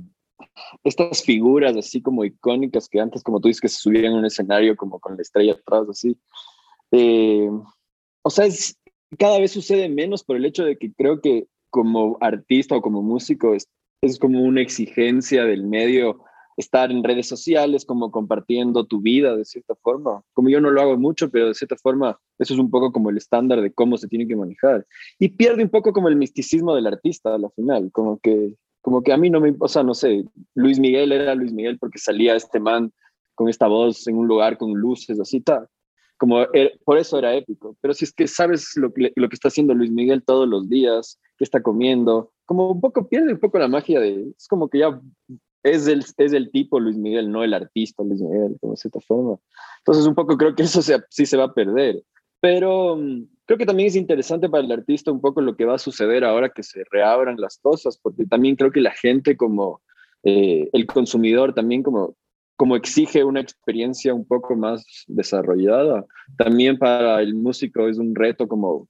estas 0.85 1.23
figuras 1.23 1.76
así 1.76 2.00
como 2.00 2.25
icónicas 2.25 2.88
que 2.88 3.00
antes, 3.00 3.23
como 3.23 3.40
tú 3.40 3.49
dices, 3.49 3.61
que 3.61 3.68
se 3.68 3.78
subían 3.78 4.06
en 4.06 4.14
un 4.14 4.25
escenario 4.25 4.76
como 4.76 4.99
con 4.99 5.16
la 5.16 5.23
estrella 5.23 5.54
atrás, 5.54 5.87
así. 5.88 6.16
Eh, 6.90 7.50
o 8.23 8.30
sea, 8.30 8.47
es, 8.47 8.76
cada 9.19 9.38
vez 9.38 9.52
sucede 9.52 9.88
menos 9.88 10.25
por 10.25 10.37
el 10.37 10.45
hecho 10.45 10.64
de 10.64 10.76
que 10.76 10.92
creo 10.92 11.21
que 11.21 11.47
como 11.71 12.19
artista 12.21 12.76
o 12.76 12.83
como 12.83 13.02
músico 13.02 13.54
es, 13.54 13.69
es 14.02 14.19
como 14.19 14.42
una 14.42 14.61
exigencia 14.61 15.45
del 15.45 15.64
medio 15.64 16.21
estar 16.57 16.90
en 16.90 17.02
redes 17.02 17.26
sociales, 17.26 17.85
como 17.85 18.11
compartiendo 18.11 18.85
tu 18.85 19.00
vida 19.00 19.37
de 19.37 19.45
cierta 19.45 19.75
forma. 19.76 20.23
Como 20.35 20.49
yo 20.50 20.61
no 20.61 20.71
lo 20.71 20.81
hago 20.81 20.97
mucho, 20.99 21.31
pero 21.31 21.49
de 21.49 21.54
cierta 21.54 21.76
forma 21.76 22.19
eso 22.38 22.54
es 22.54 22.61
un 22.61 22.71
poco 22.71 22.92
como 22.92 23.11
el 23.11 23.16
estándar 23.16 23.61
de 23.61 23.73
cómo 23.73 23.97
se 23.97 24.09
tiene 24.09 24.26
que 24.26 24.37
manejar. 24.37 24.87
Y 25.19 25.28
pierde 25.31 25.62
un 25.62 25.71
poco 25.71 25.92
como 25.92 26.09
el 26.09 26.16
misticismo 26.16 26.75
del 26.75 26.87
artista 26.87 27.35
a 27.35 27.38
la 27.38 27.50
final, 27.50 27.90
como 27.92 28.19
que, 28.19 28.54
como 28.80 29.02
que 29.02 29.13
a 29.13 29.17
mí 29.17 29.30
no 29.30 29.41
me, 29.41 29.54
o 29.58 29.69
sea, 29.69 29.82
no 29.82 29.95
sé, 29.95 30.25
Luis 30.54 30.78
Miguel 30.78 31.13
era 31.13 31.34
Luis 31.34 31.52
Miguel 31.52 31.78
porque 31.78 31.99
salía 31.99 32.36
este 32.36 32.60
man 32.60 32.93
con 33.34 33.49
esta 33.49 33.67
voz 33.67 34.06
en 34.06 34.17
un 34.17 34.26
lugar 34.26 34.58
con 34.58 34.73
luces, 34.75 35.19
así, 35.19 35.41
tal. 35.41 35.69
Como 36.23 36.43
er, 36.52 36.78
por 36.85 36.99
eso 36.99 37.19
era 37.19 37.35
épico. 37.35 37.76
Pero 37.80 37.95
si 37.95 38.04
es 38.04 38.13
que 38.13 38.28
sabes 38.28 38.76
lo 38.76 38.93
que, 38.95 39.13
lo 39.17 39.28
que 39.28 39.35
está 39.35 39.49
haciendo 39.49 39.75
Luis 39.75 39.91
Miguel 39.91 40.23
todos 40.23 40.49
los 40.49 40.69
días, 40.69 41.19
qué 41.37 41.43
está 41.43 41.61
comiendo, 41.61 42.30
como 42.45 42.71
un 42.71 42.80
poco 42.80 43.08
pierde 43.08 43.32
un 43.32 43.41
poco 43.41 43.58
la 43.58 43.67
magia 43.67 43.99
de, 43.99 44.32
es 44.39 44.47
como 44.47 44.69
que 44.69 44.78
ya 44.78 45.00
es 45.65 45.89
el, 45.89 46.04
es 46.19 46.32
el 46.32 46.52
tipo 46.52 46.78
Luis 46.78 46.97
Miguel, 46.97 47.28
no 47.28 47.43
el 47.43 47.52
artista 47.52 48.04
Luis 48.04 48.21
Miguel, 48.21 48.56
de 48.63 48.76
cierta 48.76 49.00
forma. 49.00 49.37
Entonces, 49.78 50.06
un 50.06 50.15
poco 50.15 50.37
creo 50.37 50.54
que 50.54 50.63
eso 50.63 50.80
sí 51.11 51.26
se 51.26 51.37
va 51.37 51.47
a 51.47 51.54
perder. 51.54 52.00
Pero 52.39 52.95
mm, 52.95 53.25
creo 53.45 53.58
que 53.58 53.67
también 53.67 53.89
es 53.89 53.97
interesante 53.97 54.49
para 54.49 54.63
el 54.63 54.71
artista 54.71 55.11
un 55.11 55.21
poco 55.21 55.41
lo 55.41 55.56
que 55.56 55.65
va 55.65 55.75
a 55.75 55.78
suceder 55.78 56.23
ahora 56.23 56.50
que 56.50 56.63
se 56.63 56.85
reabran 56.93 57.35
las 57.37 57.58
cosas, 57.58 57.99
porque 58.00 58.26
también 58.26 58.54
creo 58.54 58.71
que 58.71 58.80
la 58.80 58.93
gente 58.93 59.37
como 59.37 59.82
eh, 60.23 60.69
el 60.73 60.87
consumidor 60.87 61.52
también 61.52 61.82
como, 61.82 62.15
como 62.62 62.76
exige 62.76 63.25
una 63.25 63.40
experiencia 63.40 64.14
un 64.14 64.25
poco 64.25 64.54
más 64.54 64.84
desarrollada, 65.08 66.06
también 66.38 66.78
para 66.78 67.20
el 67.20 67.34
músico 67.34 67.88
es 67.88 67.98
un 67.98 68.14
reto 68.14 68.46
como 68.46 68.88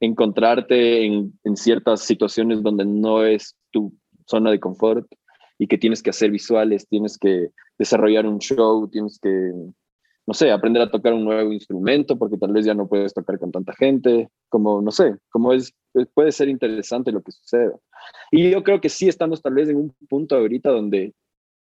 encontrarte 0.00 1.04
en, 1.04 1.34
ciertas 1.54 2.00
situaciones 2.00 2.62
donde 2.62 2.86
no 2.86 3.22
es 3.22 3.54
tu 3.70 3.92
zona 4.24 4.50
de 4.50 4.58
confort 4.58 5.06
y 5.58 5.66
que 5.66 5.76
tienes 5.76 6.02
que 6.02 6.08
hacer 6.08 6.30
visuales, 6.30 6.88
tienes 6.88 7.18
que 7.18 7.50
desarrollar 7.76 8.24
un 8.24 8.38
show, 8.38 8.88
tienes 8.88 9.18
que, 9.20 9.28
no 10.26 10.32
sé, 10.32 10.50
aprender 10.50 10.80
a 10.80 10.90
tocar 10.90 11.12
un 11.12 11.24
nuevo 11.24 11.52
instrumento 11.52 12.18
porque 12.18 12.38
tal 12.38 12.54
vez 12.54 12.64
ya 12.64 12.72
no 12.72 12.88
puedes 12.88 13.12
tocar 13.12 13.38
con 13.38 13.52
tanta 13.52 13.74
gente, 13.74 14.30
como, 14.48 14.80
no 14.80 14.90
sé, 14.90 15.18
como 15.28 15.52
es, 15.52 15.74
puede 16.14 16.32
ser 16.32 16.48
interesante 16.48 17.12
lo 17.12 17.22
que 17.22 17.32
suceda. 17.32 17.78
Y 18.30 18.50
yo 18.50 18.62
creo 18.62 18.80
que 18.80 18.88
sí 18.88 19.06
estamos 19.06 19.42
tal 19.42 19.52
vez 19.52 19.68
en 19.68 19.76
un 19.76 19.94
punto 20.08 20.34
ahorita 20.34 20.70
donde 20.70 21.12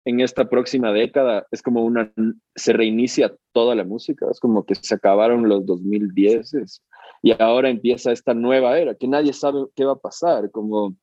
en 0.07 0.21
esta 0.21 0.49
próxima 0.49 0.93
década 0.93 1.45
es 1.51 1.61
como 1.61 1.83
una, 1.83 2.13
se 2.55 2.71
reinicia 2.71 3.35
toda 3.51 3.75
la 3.75 3.83
música, 3.83 4.25
es 4.31 4.39
como 4.39 4.65
que 4.65 4.73
se 4.75 4.95
acabaron 4.95 5.49
los 5.49 5.65
2010 5.65 6.81
y 7.23 7.33
ahora 7.37 7.69
empieza 7.69 8.13
esta 8.13 8.33
nueva 8.33 8.79
era 8.79 8.95
que 8.95 9.05
nadie 9.05 9.33
sabe 9.33 9.65
qué 9.75 9.83
va 9.83 9.93
a 9.93 9.99
pasar, 9.99 10.49
como 10.49 10.95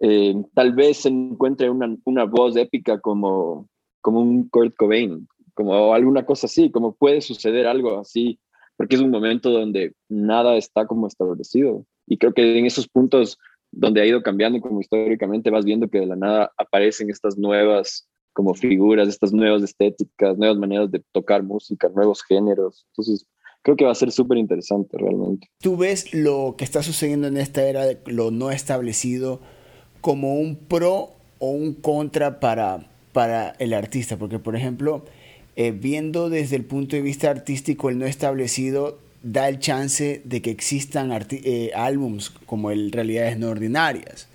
eh, 0.00 0.34
tal 0.52 0.74
vez 0.74 0.98
se 0.98 1.08
encuentre 1.08 1.70
una, 1.70 1.96
una, 2.04 2.24
voz 2.24 2.54
épica 2.56 3.00
como, 3.00 3.70
como 4.02 4.20
un 4.20 4.46
Kurt 4.50 4.76
Cobain, 4.76 5.26
como 5.54 5.94
alguna 5.94 6.26
cosa 6.26 6.46
así, 6.46 6.70
como 6.70 6.94
puede 6.94 7.22
suceder 7.22 7.66
algo 7.66 7.98
así, 7.98 8.38
porque 8.76 8.96
es 8.96 9.00
un 9.00 9.10
momento 9.10 9.48
donde 9.50 9.94
nada 10.10 10.56
está 10.58 10.86
como 10.86 11.06
establecido. 11.06 11.86
Y 12.06 12.18
creo 12.18 12.34
que 12.34 12.58
en 12.58 12.66
esos 12.66 12.88
puntos 12.88 13.38
donde 13.72 14.02
ha 14.02 14.06
ido 14.06 14.22
cambiando 14.22 14.60
como 14.60 14.80
históricamente 14.80 15.50
vas 15.50 15.64
viendo 15.64 15.88
que 15.88 16.00
de 16.00 16.06
la 16.06 16.16
nada 16.16 16.52
aparecen 16.56 17.10
estas 17.10 17.36
nuevas 17.36 18.06
como 18.32 18.54
figuras, 18.54 19.08
estas 19.08 19.32
nuevas 19.32 19.62
estéticas, 19.62 20.38
nuevas 20.38 20.56
maneras 20.56 20.90
de 20.90 21.02
tocar 21.12 21.42
música, 21.42 21.90
nuevos 21.94 22.22
géneros. 22.22 22.86
Entonces, 22.90 23.26
creo 23.62 23.76
que 23.76 23.84
va 23.84 23.92
a 23.92 23.96
ser 23.96 24.10
súper 24.10 24.38
interesante 24.38 24.96
realmente. 24.98 25.48
¿Tú 25.60 25.76
ves 25.76 26.12
lo 26.14 26.54
que 26.56 26.64
está 26.64 26.82
sucediendo 26.82 27.26
en 27.26 27.36
esta 27.36 27.62
era 27.62 27.84
de 27.84 27.98
lo 28.06 28.30
no 28.30 28.50
establecido 28.50 29.40
como 30.00 30.34
un 30.34 30.56
pro 30.56 31.10
o 31.38 31.50
un 31.50 31.74
contra 31.74 32.40
para, 32.40 32.90
para 33.12 33.50
el 33.58 33.72
artista, 33.74 34.16
porque 34.16 34.38
por 34.38 34.56
ejemplo, 34.56 35.04
eh, 35.56 35.72
viendo 35.72 36.30
desde 36.30 36.56
el 36.56 36.64
punto 36.64 36.96
de 36.96 37.02
vista 37.02 37.30
artístico 37.30 37.90
el 37.90 37.98
no 37.98 38.06
establecido, 38.06 38.98
da 39.22 39.48
el 39.48 39.58
chance 39.58 40.20
de 40.24 40.42
que 40.42 40.50
existan 40.50 41.10
eh, 41.30 41.70
álbums 41.74 42.30
como 42.46 42.70
el 42.70 42.92
Realidades 42.92 43.38
No 43.38 43.50
Ordinarias, 43.50 44.28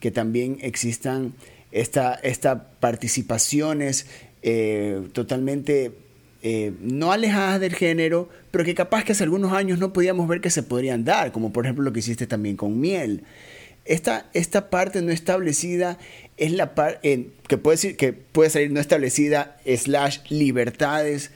que 0.00 0.10
también 0.10 0.58
existan 0.62 1.34
estas 1.72 2.18
esta 2.22 2.70
participaciones 2.80 4.06
eh, 4.42 5.02
totalmente 5.12 5.92
no 6.80 7.12
alejadas 7.12 7.60
del 7.60 7.74
género, 7.74 8.30
pero 8.50 8.64
que 8.64 8.74
capaz 8.74 9.04
que 9.04 9.12
hace 9.12 9.24
algunos 9.24 9.52
años 9.52 9.78
no 9.78 9.92
podíamos 9.92 10.26
ver 10.26 10.40
que 10.40 10.48
se 10.48 10.62
podrían 10.62 11.04
dar, 11.04 11.32
como 11.32 11.52
por 11.52 11.66
ejemplo 11.66 11.84
lo 11.84 11.92
que 11.92 11.98
hiciste 11.98 12.26
también 12.26 12.56
con 12.56 12.80
Miel. 12.80 13.24
Esta, 13.84 14.30
esta 14.32 14.70
parte 14.70 15.02
no 15.02 15.12
establecida 15.12 15.98
es 16.38 16.52
la 16.52 16.74
parte 16.74 17.28
que 17.46 17.58
que 17.96 18.12
puede 18.14 18.50
salir 18.50 18.70
no 18.70 18.80
establecida 18.80 19.58
slash 19.66 20.20
libertades 20.30 21.30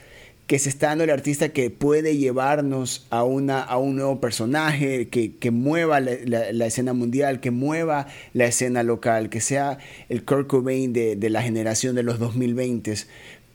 que 0.47 0.59
se 0.59 0.69
está 0.69 0.87
dando 0.87 1.03
el 1.03 1.09
artista 1.09 1.49
que 1.49 1.71
puede 1.71 2.17
llevarnos 2.17 3.07
a, 3.09 3.23
una, 3.23 3.61
a 3.61 3.77
un 3.77 3.95
nuevo 3.95 4.19
personaje, 4.19 5.09
que, 5.09 5.35
que 5.37 5.51
mueva 5.51 5.99
la, 5.99 6.65
escena 6.65 6.93
mundial, 6.93 7.39
que 7.39 7.51
mueva 7.51 8.07
la 8.33 8.45
escena 8.45 8.83
local, 8.83 9.29
que 9.29 9.41
sea 9.41 9.79
el 10.07 10.23
Kurt 10.23 10.47
Cobain 10.47 10.93
de, 10.93 11.15
de 11.15 11.29
la 11.29 11.41
generación 11.41 11.95
de 11.95 12.03
los 12.03 12.19
2020. 12.19 12.93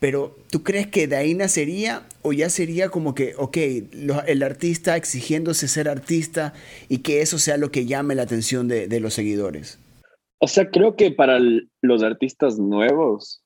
Pero 0.01 0.37
¿tú 0.51 0.65
crees 0.65 0.89
que 0.89 1.07
de 1.07 1.17
ahí 1.17 1.35
nacería 1.35 2.03
o 2.23 2.33
ya 2.33 2.49
sería 2.49 2.89
como 2.89 3.15
que, 3.15 3.35
ok, 3.37 3.57
el 4.27 4.43
artista 4.43 4.97
exigiéndose 4.97 5.69
ser 5.69 5.89
artista 5.89 6.55
y 6.89 6.99
que 6.99 7.21
eso 7.21 7.39
sea 7.39 7.59
lo 7.59 7.71
que 7.71 7.87
llame 7.87 8.15
la 8.15 8.23
atención 8.23 8.67
de, 8.67 8.89
de 8.89 8.99
los 8.99 9.15
seguidores? 9.15 9.79
O 10.39 10.49
sea, 10.49 10.71
creo 10.71 10.97
que 10.97 11.13
para 11.13 11.39
los 11.83 12.03
artistas 12.03 12.59
nuevos 12.59 13.43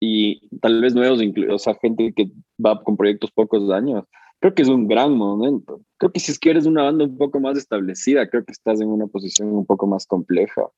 y 0.00 0.40
tal 0.58 0.82
vez 0.82 0.94
nuevos, 0.94 1.20
o 1.50 1.58
sea, 1.58 1.74
gente 1.80 2.12
que 2.14 2.26
va 2.64 2.82
con 2.82 2.96
proyectos 2.96 3.30
pocos 3.30 3.70
años, 3.70 4.04
creo 4.40 4.54
que 4.54 4.62
es 4.62 4.68
un 4.68 4.86
gran 4.86 5.16
momento. 5.16 5.80
Creo 5.98 6.12
que 6.12 6.20
si 6.20 6.32
es 6.32 6.38
que 6.38 6.50
eres 6.50 6.66
una 6.66 6.82
banda 6.82 7.04
un 7.04 7.16
poco 7.16 7.40
más 7.40 7.56
establecida, 7.56 8.28
creo 8.28 8.44
que 8.44 8.52
estás 8.52 8.80
en 8.80 8.88
una 8.88 9.06
posición 9.06 9.48
un 9.54 9.66
poco 9.66 9.86
más 9.86 10.06
compleja, 10.06 10.68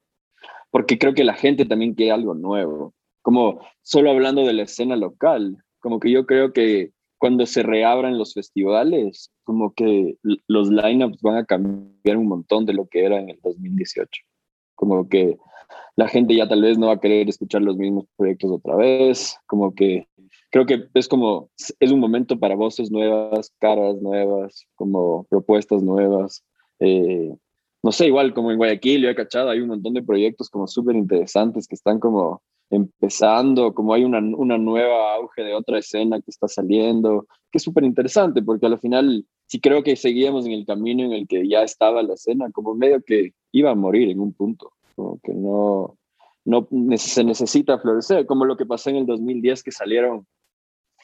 porque 0.71 0.99
creo 0.99 1.15
que 1.15 1.25
la 1.25 1.35
gente 1.35 1.65
también 1.65 1.95
quiere 1.95 2.13
algo 2.13 2.35
nuevo. 2.35 2.95
Como 3.23 3.61
solo 3.83 4.11
hablando 4.11 4.47
de 4.47 4.53
la 4.53 4.63
escena 4.63 4.97
local, 4.97 5.57
como 5.81 6.01
que 6.01 6.11
yo 6.11 6.27
creo 6.27 6.53
que 6.53 6.93
cuando 7.19 7.47
se 7.47 7.63
reabran 7.63 8.17
los 8.17 8.33
festivales, 8.33 9.31
como 9.45 9.75
que 9.75 10.17
los 10.47 10.71
lineups 10.71 11.21
van 11.21 11.37
a 11.37 11.45
cambiar 11.45 12.17
un 12.17 12.29
montón 12.29 12.65
de 12.65 12.75
lo 12.75 12.87
que 12.87 13.05
era 13.05 13.19
en 13.19 13.29
el 13.29 13.41
2018. 13.43 14.23
Como 14.77 15.09
que 15.09 15.37
la 15.97 16.07
gente 16.07 16.37
ya 16.37 16.49
tal 16.49 16.63
vez 16.63 16.79
no 16.79 16.87
va 16.87 16.95
a 16.95 17.01
querer 17.01 17.29
escuchar 17.29 17.63
los 17.63 17.77
mismos 17.77 18.05
proyectos 18.17 18.53
otra 18.53 18.77
vez, 18.77 19.37
como 19.47 19.75
que 19.75 20.07
creo 20.51 20.67
que 20.67 20.89
es 20.95 21.09
como, 21.09 21.51
es 21.57 21.93
un 21.93 22.01
momento 22.01 22.39
para 22.39 22.55
voces 22.55 22.91
nuevas, 22.91 23.53
caras 23.59 24.01
nuevas, 24.01 24.67
como 24.75 25.25
propuestas 25.25 25.83
nuevas. 25.83 26.45
Eh, 26.81 27.35
no 27.83 27.93
sé, 27.93 28.07
igual 28.07 28.35
como 28.35 28.51
en 28.51 28.59
Guayaquil, 28.59 29.03
yo 29.03 29.11
he 29.11 29.15
cachado, 29.15 29.51
hay 29.51 29.61
un 29.61 29.69
montón 29.69 29.95
de 29.95 30.03
proyectos 30.03 30.51
como 30.51 30.67
súper 30.67 30.97
interesantes 30.97 31.67
que 31.67 31.75
están 31.75 32.01
como 32.01 32.43
empezando, 32.71 33.73
como 33.73 33.95
hay 33.95 34.05
una, 34.05 34.19
una 34.19 34.59
nueva 34.59 35.15
auge 35.15 35.43
de 35.43 35.55
otra 35.55 35.79
escena 35.79 36.21
que 36.21 36.31
está 36.31 36.49
saliendo, 36.49 37.27
que 37.51 37.59
es 37.59 37.63
súper 37.63 37.85
interesante, 37.85 38.43
porque 38.43 38.67
al 38.67 38.79
final 38.79 39.25
sí 39.47 39.61
creo 39.61 39.83
que 39.83 39.97
seguíamos 39.97 40.45
en 40.47 40.53
el 40.53 40.67
camino 40.67 41.05
en 41.05 41.13
el 41.13 41.27
que 41.27 41.49
ya 41.49 41.63
estaba 41.63 42.03
la 42.03 42.15
escena, 42.15 42.51
como 42.51 42.75
medio 42.75 43.03
que 43.03 43.33
iba 43.53 43.71
a 43.71 43.75
morir 43.75 44.11
en 44.11 44.21
un 44.21 44.35
punto, 44.35 44.73
como 44.97 45.19
que 45.23 45.33
no, 45.33 45.97
no 46.45 46.69
se 46.97 47.25
necesita 47.25 47.79
florecer, 47.79 48.27
como 48.27 48.45
lo 48.45 48.57
que 48.57 48.67
pasó 48.67 48.91
en 48.91 48.97
el 48.97 49.07
2010 49.07 49.63
que 49.63 49.73
salieron 49.73 50.27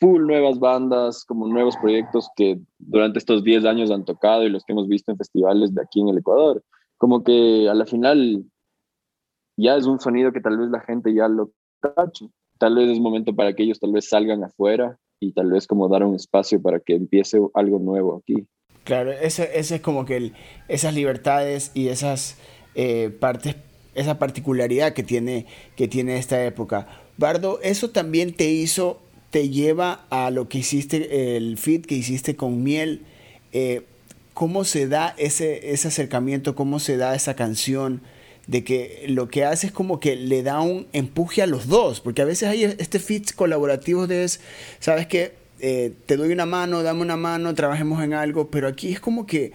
full 0.04 0.26
nuevas 0.26 0.58
bandas, 0.58 1.24
como 1.24 1.48
nuevos 1.48 1.78
proyectos 1.78 2.28
que 2.36 2.58
durante 2.78 3.18
estos 3.18 3.42
10 3.42 3.64
años 3.64 3.90
han 3.90 4.04
tocado 4.04 4.44
y 4.44 4.50
los 4.50 4.62
que 4.62 4.74
hemos 4.74 4.86
visto 4.86 5.10
en 5.10 5.16
festivales 5.16 5.74
de 5.74 5.80
aquí 5.80 6.02
en 6.02 6.10
el 6.10 6.18
Ecuador. 6.18 6.62
Como 6.98 7.24
que 7.24 7.70
a 7.70 7.74
la 7.74 7.86
final 7.86 8.44
ya 9.56 9.76
es 9.76 9.86
un 9.86 9.98
sonido 10.00 10.30
que 10.30 10.42
tal 10.42 10.58
vez 10.58 10.68
la 10.68 10.80
gente 10.80 11.14
ya 11.14 11.26
lo 11.26 11.52
cache. 11.80 12.26
Tal 12.58 12.74
vez 12.74 12.90
es 12.90 13.00
momento 13.00 13.34
para 13.34 13.54
que 13.54 13.62
ellos 13.62 13.80
tal 13.80 13.92
vez 13.92 14.10
salgan 14.10 14.44
afuera 14.44 14.98
y 15.20 15.32
tal 15.32 15.50
vez 15.50 15.66
como 15.66 15.88
dar 15.88 16.04
un 16.04 16.16
espacio 16.16 16.60
para 16.60 16.80
que 16.80 16.94
empiece 16.94 17.40
algo 17.54 17.78
nuevo 17.78 18.18
aquí. 18.18 18.46
Claro, 18.84 19.10
ese, 19.10 19.58
ese 19.58 19.76
es 19.76 19.80
como 19.80 20.04
que 20.04 20.32
esas 20.68 20.94
libertades 20.94 21.72
y 21.72 21.88
esas 21.88 22.38
eh, 22.74 23.08
partes, 23.08 23.56
esa 23.94 24.18
particularidad 24.18 24.92
que 24.92 25.02
tiene, 25.02 25.46
que 25.76 25.88
tiene 25.88 26.18
esta 26.18 26.44
época. 26.44 26.88
Bardo, 27.16 27.58
eso 27.62 27.88
también 27.88 28.34
te 28.34 28.50
hizo 28.50 28.98
te 29.34 29.48
lleva 29.48 30.06
a 30.10 30.30
lo 30.30 30.48
que 30.48 30.58
hiciste, 30.58 31.36
el 31.36 31.58
fit 31.58 31.86
que 31.86 31.96
hiciste 31.96 32.36
con 32.36 32.62
miel. 32.62 33.02
Eh, 33.52 33.82
¿Cómo 34.32 34.62
se 34.62 34.86
da 34.86 35.12
ese, 35.18 35.72
ese 35.72 35.88
acercamiento? 35.88 36.54
¿Cómo 36.54 36.78
se 36.78 36.96
da 36.96 37.16
esa 37.16 37.34
canción? 37.34 38.00
De 38.46 38.62
que 38.62 39.06
lo 39.08 39.26
que 39.26 39.44
hace 39.44 39.66
es 39.66 39.72
como 39.72 39.98
que 39.98 40.14
le 40.14 40.44
da 40.44 40.60
un 40.60 40.86
empuje 40.92 41.42
a 41.42 41.48
los 41.48 41.66
dos, 41.66 42.00
porque 42.00 42.22
a 42.22 42.24
veces 42.24 42.48
hay 42.48 42.62
este 42.62 43.00
fit 43.00 43.32
colaborativo 43.34 44.06
de, 44.06 44.24
sabes 44.78 45.08
que 45.08 45.32
eh, 45.58 45.92
te 46.06 46.16
doy 46.16 46.30
una 46.30 46.46
mano, 46.46 46.84
dame 46.84 47.02
una 47.02 47.16
mano, 47.16 47.56
trabajemos 47.56 48.04
en 48.04 48.14
algo, 48.14 48.52
pero 48.52 48.68
aquí 48.68 48.92
es 48.92 49.00
como 49.00 49.26
que 49.26 49.50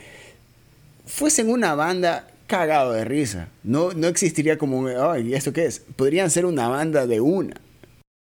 fuesen 1.05 1.49
una 1.49 1.73
banda 1.73 2.27
cagado 2.47 2.91
de 2.91 3.05
risa. 3.05 3.47
No, 3.63 3.93
no 3.93 4.07
existiría 4.07 4.57
como, 4.57 4.87
ay, 4.87 5.33
¿esto 5.33 5.53
qué 5.53 5.67
es? 5.67 5.79
Podrían 5.95 6.29
ser 6.29 6.45
una 6.45 6.67
banda 6.67 7.07
de 7.07 7.21
una. 7.21 7.61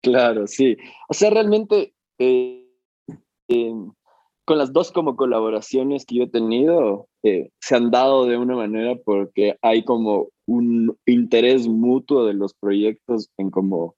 Claro, 0.03 0.47
sí. 0.47 0.75
O 1.07 1.13
sea, 1.13 1.29
realmente 1.29 1.93
eh, 2.19 2.69
em, 3.47 3.91
con 4.45 4.57
las 4.57 4.73
dos 4.73 4.91
como 4.91 5.15
colaboraciones 5.15 6.05
que 6.05 6.15
yo 6.15 6.23
he 6.23 6.29
tenido, 6.29 7.07
eh, 7.23 7.49
se 7.61 7.75
han 7.75 7.89
dado 7.89 8.25
de 8.25 8.37
una 8.37 8.55
manera 8.55 8.95
porque 9.05 9.55
hay 9.61 9.85
como 9.85 10.27
un 10.45 10.97
interés 11.05 11.69
mutuo 11.69 12.25
de 12.25 12.33
los 12.33 12.53
proyectos 12.53 13.29
en 13.37 13.49
como 13.49 13.95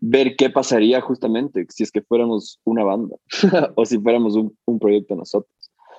ver 0.00 0.34
qué 0.36 0.50
pasaría 0.50 1.00
justamente 1.00 1.64
si 1.68 1.84
es 1.84 1.92
que 1.92 2.02
fuéramos 2.02 2.60
una 2.64 2.82
banda 2.82 3.16
o 3.76 3.86
si 3.86 3.98
fuéramos 3.98 4.34
un, 4.34 4.56
un, 4.66 4.78
proyecto 4.80 5.14
nosotros. 5.14 5.54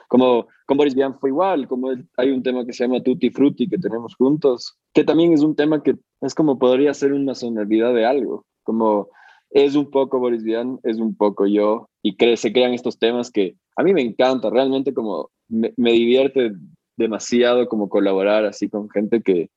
Como 0.10 0.48
con 0.68 0.78
Boris 0.78 0.94
Vian 0.94 1.18
fue 1.18 1.30
igual, 1.30 1.68
como 1.70 1.92
hay 2.18 2.30
un 2.30 2.44
tema 2.44 2.66
que 2.66 2.74
se 2.74 2.86
llama 2.86 3.02
Tutti 3.02 3.30
Frutti 3.30 3.70
que 3.70 3.78
tenemos 3.78 4.16
juntos, 4.16 4.78
que 4.94 5.06
también 5.06 5.32
es 5.32 5.42
un 5.42 5.56
tema 5.56 5.82
que 5.82 5.96
es 6.22 6.36
como 6.36 6.60
podría 6.60 6.94
ser 6.94 7.14
una 7.14 7.34
sonoridad 7.34 7.94
de 7.94 8.06
algo, 8.06 8.46
como 8.64 9.10
es 9.56 9.74
un 9.76 9.90
poco 9.90 10.20
Boris 10.20 10.44
Vian, 10.44 10.80
es 10.84 10.98
un 10.98 11.16
poco 11.16 11.48
yo, 11.48 11.88
y 12.04 12.18
se 12.36 12.52
crean 12.52 12.74
estos 12.74 13.00
temas 13.00 13.32
que 13.32 13.56
a 13.78 13.84
mí 13.84 13.94
me 13.94 14.02
encanta, 14.02 14.50
realmente 14.50 14.94
como 14.94 15.32
me, 15.48 15.72
divierte 15.78 16.52
demasiado 16.98 17.70
como 17.70 17.88
colaborar 17.88 18.44
así 18.44 18.68
con 18.68 18.90
gente 18.90 19.22
que, 19.22 19.50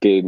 que, 0.00 0.24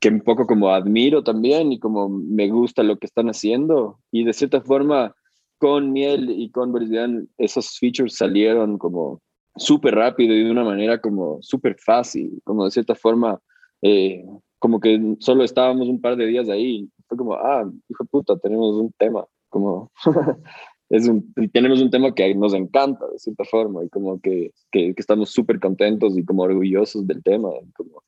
que 0.00 0.08
un 0.08 0.22
poco 0.22 0.44
como 0.44 0.70
admiro 0.70 1.22
también 1.22 1.70
y 1.70 1.78
como 1.78 2.08
me 2.08 2.48
gusta 2.48 2.82
lo 2.82 2.98
que 2.98 3.06
están 3.06 3.28
haciendo, 3.28 4.00
y 4.10 4.24
de 4.24 4.32
cierta 4.32 4.60
forma 4.60 5.14
con 5.58 5.92
Miel 5.92 6.28
y 6.28 6.50
con 6.50 6.72
Boris 6.72 6.90
Vian 6.90 7.28
esos 7.38 7.78
features 7.78 8.16
salieron 8.16 8.76
como 8.76 9.20
súper 9.54 9.94
rápido 9.94 10.34
y 10.34 10.42
de 10.42 10.50
una 10.50 10.64
manera 10.64 11.00
como 11.00 11.38
súper 11.42 11.76
fácil, 11.78 12.40
como 12.42 12.64
de 12.64 12.72
cierta 12.72 12.96
forma, 12.96 13.40
eh, 13.82 14.24
como 14.58 14.80
que 14.80 15.14
solo 15.20 15.44
estábamos 15.44 15.86
un 15.86 16.00
par 16.00 16.16
de 16.16 16.26
días 16.26 16.48
ahí 16.48 16.90
fue 17.08 17.18
como, 17.18 17.34
ah, 17.34 17.68
hijo 17.88 18.04
de 18.04 18.08
puta, 18.08 18.36
tenemos 18.38 18.76
un 18.76 18.92
tema, 18.98 19.26
como, 19.48 19.90
es 20.90 21.08
un, 21.08 21.32
tenemos 21.52 21.80
un 21.80 21.90
tema 21.90 22.14
que 22.14 22.34
nos 22.34 22.54
encanta 22.54 23.06
de 23.08 23.18
cierta 23.18 23.44
forma 23.44 23.84
y 23.84 23.88
como 23.88 24.20
que, 24.20 24.52
que, 24.70 24.94
estamos 24.96 25.30
súper 25.30 25.58
contentos 25.60 26.16
y 26.16 26.24
como 26.24 26.42
orgullosos 26.42 27.06
del 27.06 27.22
tema, 27.22 27.48
como, 27.74 28.02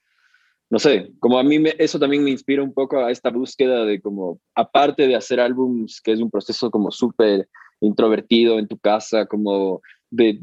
no 0.71 0.79
sé, 0.79 1.13
como 1.19 1.39
a 1.39 1.43
mí 1.43 1.59
me, 1.59 1.75
eso 1.79 1.99
también 1.99 2.23
me 2.23 2.31
inspira 2.31 2.63
un 2.63 2.73
poco 2.73 2.99
a 2.99 3.11
esta 3.11 3.31
búsqueda 3.31 3.85
de 3.85 4.01
como, 4.01 4.39
aparte 4.55 5.07
de 5.09 5.17
hacer 5.17 5.41
álbums, 5.41 6.01
que 6.01 6.13
es 6.13 6.21
un 6.21 6.31
proceso 6.31 6.71
como 6.71 6.91
súper 6.91 7.49
introvertido 7.81 8.59
en 8.59 8.69
tu 8.69 8.79
casa, 8.79 9.27
como 9.27 9.81
de 10.11 10.39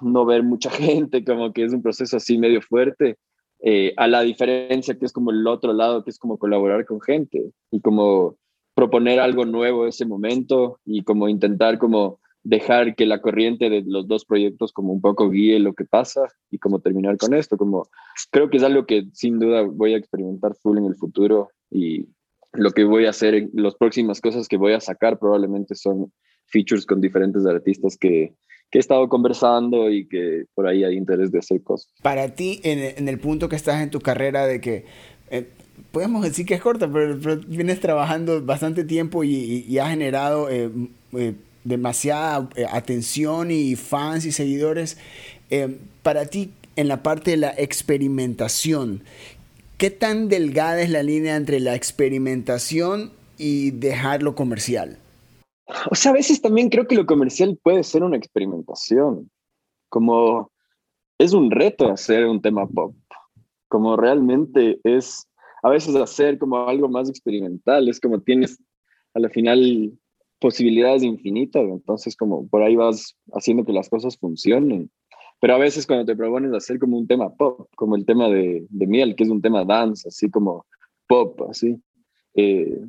no 0.00 0.24
ver 0.24 0.42
mucha 0.42 0.70
gente, 0.70 1.24
como 1.24 1.52
que 1.52 1.64
es 1.64 1.72
un 1.72 1.82
proceso 1.82 2.16
así 2.16 2.38
medio 2.38 2.62
fuerte, 2.62 3.18
eh, 3.60 3.94
a 3.96 4.06
la 4.06 4.22
diferencia 4.22 4.98
que 4.98 5.06
es 5.06 5.12
como 5.12 5.30
el 5.30 5.46
otro 5.46 5.72
lado, 5.72 6.04
que 6.04 6.10
es 6.10 6.18
como 6.18 6.38
colaborar 6.38 6.84
con 6.84 7.00
gente 7.00 7.52
y 7.70 7.80
como 7.80 8.36
proponer 8.74 9.20
algo 9.20 9.46
nuevo 9.46 9.86
ese 9.86 10.04
momento 10.04 10.78
y 10.84 11.02
como 11.02 11.28
intentar 11.28 11.78
como 11.78 12.20
dejar 12.42 12.94
que 12.94 13.06
la 13.06 13.20
corriente 13.20 13.70
de 13.70 13.82
los 13.84 14.06
dos 14.06 14.24
proyectos 14.24 14.72
como 14.72 14.92
un 14.92 15.00
poco 15.00 15.30
guíe 15.30 15.58
lo 15.58 15.72
que 15.72 15.84
pasa 15.84 16.28
y 16.50 16.58
como 16.58 16.78
terminar 16.80 17.16
con 17.16 17.34
esto, 17.34 17.56
como 17.56 17.88
creo 18.30 18.50
que 18.50 18.58
es 18.58 18.62
algo 18.62 18.86
que 18.86 19.06
sin 19.12 19.40
duda 19.40 19.62
voy 19.62 19.94
a 19.94 19.96
experimentar 19.96 20.54
full 20.54 20.78
en 20.78 20.84
el 20.84 20.94
futuro 20.94 21.48
y 21.70 22.06
lo 22.52 22.70
que 22.70 22.84
voy 22.84 23.06
a 23.06 23.10
hacer, 23.10 23.34
en 23.34 23.50
las 23.54 23.74
próximas 23.74 24.20
cosas 24.20 24.46
que 24.46 24.56
voy 24.56 24.74
a 24.74 24.80
sacar 24.80 25.18
probablemente 25.18 25.74
son 25.74 26.12
features 26.46 26.86
con 26.86 27.00
diferentes 27.00 27.44
artistas 27.46 27.96
que, 27.98 28.34
que 28.70 28.78
he 28.78 28.80
estado 28.80 29.08
conversando 29.08 29.90
y 29.90 30.06
que 30.06 30.44
por 30.54 30.66
ahí 30.66 30.84
hay 30.84 30.96
interés 30.96 31.30
de 31.30 31.38
hacer 31.38 31.62
cosas. 31.62 31.92
Para 32.02 32.34
ti, 32.34 32.60
en, 32.64 33.08
el 33.08 33.18
punto 33.18 33.48
que 33.48 33.56
estás 33.56 33.82
en 33.82 33.90
tu 33.90 34.00
carrera 34.00 34.46
de 34.46 34.60
que, 34.60 34.84
eh, 35.30 35.46
podemos 35.92 36.22
decir 36.22 36.46
que 36.46 36.54
es 36.54 36.60
corta, 36.60 36.90
pero, 36.90 37.16
vienes 37.46 37.80
trabajando 37.80 38.44
bastante 38.44 38.84
tiempo 38.84 39.24
y, 39.24 39.64
y, 39.68 39.78
has 39.78 39.90
generado 39.90 40.50
eh, 40.50 40.70
eh, 41.12 41.34
demasiada 41.64 42.48
atención 42.72 43.50
y 43.50 43.76
fans 43.76 44.24
y 44.24 44.32
seguidores. 44.32 44.98
para 46.02 46.26
ti, 46.26 46.50
en 46.74 46.88
la 46.88 47.02
parte 47.02 47.32
de 47.32 47.36
la 47.38 47.54
experimentación, 47.56 49.02
¿qué 49.78 49.90
tan 49.90 50.28
delgada 50.28 50.82
es 50.82 50.90
la 50.90 51.02
línea 51.02 51.36
entre 51.36 51.60
la 51.60 51.74
experimentación 51.74 53.12
y 53.38 53.70
dejarlo 53.70 54.34
comercial? 54.34 54.98
O 55.90 55.94
sea, 55.94 56.10
a 56.10 56.14
veces 56.14 56.40
también 56.40 56.68
creo 56.68 56.86
que 56.86 56.96
lo 56.96 57.06
comercial 57.06 57.58
puede 57.62 57.82
ser 57.84 58.02
una 58.02 58.16
experimentación, 58.16 59.30
como 59.88 60.50
es 61.18 61.32
un 61.32 61.50
reto 61.50 61.90
hacer 61.90 62.26
un 62.26 62.42
tema 62.42 62.66
pop, 62.66 62.94
como 63.68 63.96
realmente 63.96 64.80
es 64.84 65.26
a 65.62 65.70
veces 65.70 65.96
hacer 65.96 66.38
como 66.38 66.68
algo 66.68 66.88
más 66.88 67.08
experimental, 67.08 67.88
es 67.88 68.00
como 68.00 68.20
tienes 68.20 68.58
a 69.14 69.20
la 69.20 69.28
final 69.30 69.92
posibilidades 70.38 71.02
infinitas, 71.02 71.64
entonces 71.64 72.16
como 72.16 72.46
por 72.48 72.62
ahí 72.62 72.76
vas 72.76 73.16
haciendo 73.32 73.64
que 73.64 73.72
las 73.72 73.88
cosas 73.88 74.16
funcionen. 74.18 74.90
Pero 75.40 75.54
a 75.54 75.58
veces 75.58 75.86
cuando 75.86 76.06
te 76.06 76.16
propones 76.16 76.52
hacer 76.52 76.78
como 76.78 76.96
un 76.96 77.06
tema 77.06 77.34
pop, 77.34 77.68
como 77.76 77.96
el 77.96 78.04
tema 78.06 78.28
de, 78.28 78.66
de 78.68 78.86
Miel, 78.86 79.16
que 79.16 79.24
es 79.24 79.30
un 79.30 79.42
tema 79.42 79.64
dance, 79.64 80.08
así 80.08 80.30
como 80.30 80.66
pop, 81.06 81.42
así, 81.50 81.78
eh, 82.34 82.80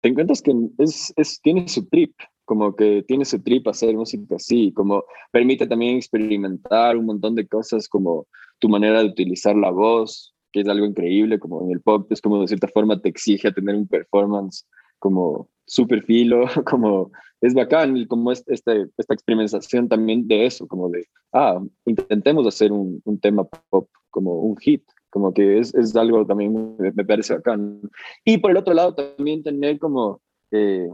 te 0.00 0.08
encuentras 0.08 0.42
que 0.42 0.52
es, 0.78 1.12
es, 1.16 1.40
tiene 1.40 1.68
su 1.68 1.86
trip 1.86 2.14
como 2.44 2.74
que 2.74 3.02
tiene 3.06 3.22
ese 3.22 3.38
trip 3.38 3.66
hacer 3.68 3.94
música 3.94 4.36
así, 4.36 4.72
como 4.72 5.04
permite 5.32 5.66
también 5.66 5.96
experimentar 5.96 6.96
un 6.96 7.06
montón 7.06 7.34
de 7.34 7.46
cosas 7.46 7.88
como 7.88 8.26
tu 8.58 8.68
manera 8.68 9.00
de 9.00 9.08
utilizar 9.08 9.56
la 9.56 9.70
voz, 9.70 10.34
que 10.52 10.60
es 10.60 10.68
algo 10.68 10.86
increíble, 10.86 11.38
como 11.38 11.62
en 11.64 11.72
el 11.72 11.80
pop 11.80 12.10
es 12.12 12.20
como 12.20 12.40
de 12.40 12.48
cierta 12.48 12.68
forma 12.68 13.00
te 13.00 13.08
exige 13.08 13.48
a 13.48 13.52
tener 13.52 13.74
un 13.74 13.88
performance 13.88 14.66
como 14.98 15.48
súper 15.66 16.02
filo, 16.04 16.44
como 16.64 17.10
es 17.40 17.54
bacán, 17.54 18.06
como 18.06 18.32
este, 18.32 18.52
esta 18.96 19.14
experimentación 19.14 19.88
también 19.88 20.26
de 20.26 20.46
eso, 20.46 20.66
como 20.66 20.88
de, 20.88 21.06
ah, 21.32 21.60
intentemos 21.84 22.46
hacer 22.46 22.72
un, 22.72 23.02
un 23.04 23.18
tema 23.18 23.44
pop 23.44 23.88
como 24.10 24.40
un 24.40 24.56
hit, 24.58 24.82
como 25.10 25.34
que 25.34 25.58
es, 25.58 25.74
es 25.74 25.94
algo 25.96 26.24
también 26.24 26.76
me, 26.78 26.92
me, 26.92 27.04
parece 27.04 27.34
bacán. 27.34 27.80
Y 28.24 28.38
por 28.38 28.50
el 28.50 28.56
otro 28.56 28.74
lado 28.74 28.94
también 28.94 29.42
tener 29.42 29.78
como 29.78 30.20
eh, 30.50 30.88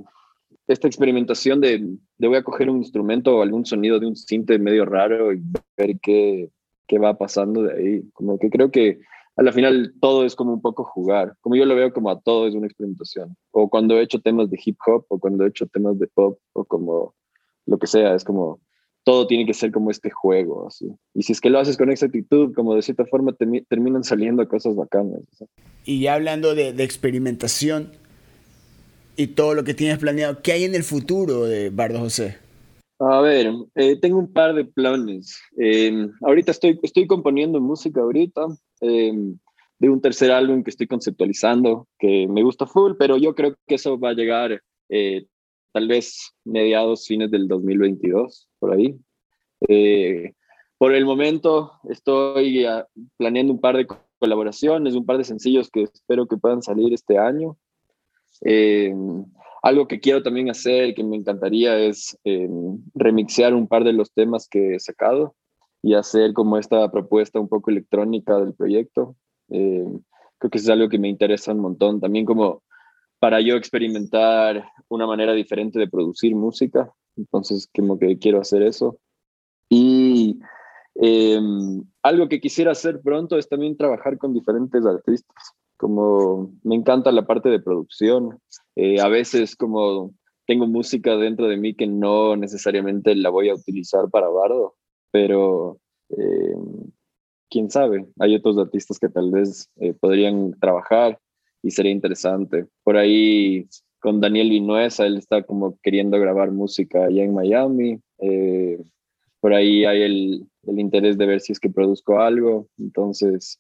esta 0.72 0.86
experimentación 0.86 1.60
de, 1.60 1.84
de, 2.18 2.28
voy 2.28 2.36
a 2.36 2.44
coger 2.44 2.70
un 2.70 2.78
instrumento 2.78 3.36
o 3.36 3.42
algún 3.42 3.66
sonido 3.66 3.98
de 3.98 4.06
un 4.06 4.16
cinte 4.16 4.58
medio 4.58 4.84
raro 4.84 5.32
y 5.32 5.42
ver 5.76 5.98
qué, 6.00 6.48
qué 6.86 6.98
va 6.98 7.18
pasando 7.18 7.62
de 7.62 7.72
ahí. 7.72 8.02
Como 8.12 8.38
que 8.38 8.50
creo 8.50 8.70
que 8.70 9.00
a 9.36 9.42
la 9.42 9.52
final 9.52 9.94
todo 10.00 10.24
es 10.24 10.34
como 10.34 10.52
un 10.52 10.60
poco 10.60 10.84
jugar. 10.84 11.34
Como 11.40 11.56
yo 11.56 11.64
lo 11.64 11.74
veo 11.74 11.92
como 11.92 12.10
a 12.10 12.20
todo 12.20 12.46
es 12.46 12.54
una 12.54 12.66
experimentación. 12.66 13.36
O 13.52 13.68
cuando 13.68 13.98
he 13.98 14.02
hecho 14.02 14.20
temas 14.20 14.50
de 14.50 14.60
hip 14.64 14.76
hop 14.86 15.06
o 15.08 15.18
cuando 15.18 15.44
he 15.44 15.48
hecho 15.48 15.66
temas 15.66 15.98
de 15.98 16.06
pop 16.08 16.38
o 16.52 16.64
como 16.64 17.14
lo 17.66 17.78
que 17.78 17.86
sea, 17.86 18.14
es 18.14 18.24
como 18.24 18.60
todo 19.02 19.26
tiene 19.26 19.46
que 19.46 19.54
ser 19.54 19.72
como 19.72 19.90
este 19.90 20.10
juego. 20.10 20.66
Así. 20.66 20.92
Y 21.14 21.22
si 21.22 21.32
es 21.32 21.40
que 21.40 21.50
lo 21.50 21.58
haces 21.58 21.76
con 21.76 21.90
exactitud, 21.90 22.52
como 22.54 22.74
de 22.74 22.82
cierta 22.82 23.06
forma 23.06 23.32
terminan 23.32 24.04
saliendo 24.04 24.46
cosas 24.46 24.76
bacanas. 24.76 25.22
Y 25.84 26.00
ya 26.02 26.14
hablando 26.14 26.54
de, 26.54 26.72
de 26.72 26.84
experimentación, 26.84 27.92
y 29.20 29.26
todo 29.26 29.54
lo 29.54 29.64
que 29.64 29.74
tienes 29.74 29.98
planeado. 29.98 30.40
¿Qué 30.40 30.52
hay 30.52 30.64
en 30.64 30.74
el 30.74 30.82
futuro 30.82 31.44
de 31.44 31.68
Bardo 31.68 31.98
José? 31.98 32.38
A 32.98 33.20
ver, 33.20 33.52
eh, 33.74 33.96
tengo 34.00 34.18
un 34.18 34.32
par 34.32 34.54
de 34.54 34.64
planes. 34.64 35.38
Eh, 35.58 36.08
ahorita 36.22 36.52
estoy, 36.52 36.80
estoy 36.82 37.06
componiendo 37.06 37.60
música 37.60 38.00
ahorita 38.00 38.46
eh, 38.80 39.12
de 39.78 39.88
un 39.90 40.00
tercer 40.00 40.30
álbum 40.32 40.62
que 40.62 40.70
estoy 40.70 40.86
conceptualizando, 40.86 41.86
que 41.98 42.26
me 42.28 42.42
gusta 42.42 42.64
full, 42.64 42.92
pero 42.98 43.18
yo 43.18 43.34
creo 43.34 43.54
que 43.66 43.74
eso 43.74 43.98
va 43.98 44.10
a 44.10 44.14
llegar 44.14 44.58
tal 45.72 45.86
vez 45.86 46.32
mediados, 46.44 47.06
fines 47.06 47.30
del 47.30 47.46
2022, 47.46 48.48
por 48.58 48.72
ahí. 48.72 48.98
por 50.78 50.94
el 50.94 51.04
momento 51.04 51.72
estoy 51.90 52.64
ah, 52.64 52.86
planeando 53.18 53.52
un 53.52 53.60
par 53.60 53.76
de 53.76 53.86
colaboraciones, 54.18 54.94
un 54.94 55.04
par 55.04 55.18
de 55.18 55.24
sencillos 55.24 55.68
que 55.70 55.82
espero 55.82 56.26
que 56.26 56.38
puedan 56.38 56.62
salir 56.62 56.94
este 56.94 57.18
año. 57.18 57.58
Eh, 58.44 58.94
algo 59.62 59.86
que 59.86 60.00
quiero 60.00 60.22
también 60.22 60.50
hacer, 60.50 60.94
que 60.94 61.04
me 61.04 61.16
encantaría, 61.16 61.78
es 61.78 62.18
eh, 62.24 62.48
remixear 62.94 63.54
un 63.54 63.68
par 63.68 63.84
de 63.84 63.92
los 63.92 64.12
temas 64.12 64.48
que 64.48 64.74
he 64.74 64.80
sacado 64.80 65.34
y 65.82 65.94
hacer 65.94 66.32
como 66.32 66.56
esta 66.56 66.90
propuesta 66.90 67.40
un 67.40 67.48
poco 67.48 67.70
electrónica 67.70 68.38
del 68.38 68.54
proyecto. 68.54 69.16
Eh, 69.50 69.84
creo 70.38 70.50
que 70.50 70.58
es 70.58 70.68
algo 70.68 70.88
que 70.88 70.98
me 70.98 71.08
interesa 71.08 71.52
un 71.52 71.60
montón. 71.60 72.00
También 72.00 72.24
como 72.24 72.62
para 73.18 73.40
yo 73.40 73.56
experimentar 73.56 74.64
una 74.88 75.06
manera 75.06 75.34
diferente 75.34 75.78
de 75.78 75.88
producir 75.88 76.34
música. 76.34 76.90
Entonces, 77.16 77.68
como 77.74 77.98
que 77.98 78.18
quiero 78.18 78.40
hacer 78.40 78.62
eso. 78.62 78.98
Y 79.68 80.40
algo 82.02 82.28
que 82.28 82.40
quisiera 82.40 82.72
hacer 82.72 83.00
pronto 83.00 83.38
es 83.38 83.48
también 83.48 83.76
trabajar 83.76 84.18
con 84.18 84.34
diferentes 84.34 84.84
artistas 84.84 85.54
como 85.80 86.52
me 86.62 86.74
encanta 86.74 87.10
la 87.10 87.26
parte 87.26 87.48
de 87.48 87.58
producción. 87.58 88.38
Eh, 88.76 89.00
a 89.00 89.08
veces 89.08 89.56
como 89.56 90.12
tengo 90.46 90.66
música 90.66 91.16
dentro 91.16 91.48
de 91.48 91.56
mí 91.56 91.74
que 91.74 91.86
no 91.86 92.36
necesariamente 92.36 93.14
la 93.14 93.30
voy 93.30 93.48
a 93.48 93.54
utilizar 93.54 94.10
para 94.10 94.28
bardo, 94.28 94.76
pero 95.10 95.78
eh, 96.10 96.54
quién 97.48 97.70
sabe, 97.70 98.06
hay 98.18 98.34
otros 98.34 98.58
artistas 98.58 98.98
que 98.98 99.08
tal 99.08 99.30
vez 99.30 99.70
eh, 99.76 99.94
podrían 99.94 100.52
trabajar 100.60 101.18
y 101.62 101.70
sería 101.70 101.92
interesante. 101.92 102.66
Por 102.84 102.98
ahí 102.98 103.66
con 104.00 104.20
Daniel 104.20 104.50
Vinuesa, 104.50 105.06
él 105.06 105.16
está 105.16 105.44
como 105.44 105.78
queriendo 105.82 106.20
grabar 106.20 106.50
música 106.50 107.06
allá 107.06 107.24
en 107.24 107.32
Miami. 107.32 108.00
por 109.40 109.54
ahí 109.54 109.86
hay 109.86 110.02
el, 110.02 110.46
el 110.64 110.78
interés 110.78 111.16
de 111.16 111.24
ver 111.24 111.40
si 111.40 111.52
es 111.52 111.60
que 111.60 111.70
produzco 111.70 112.20
algo. 112.20 112.68
Entonces, 112.78 113.58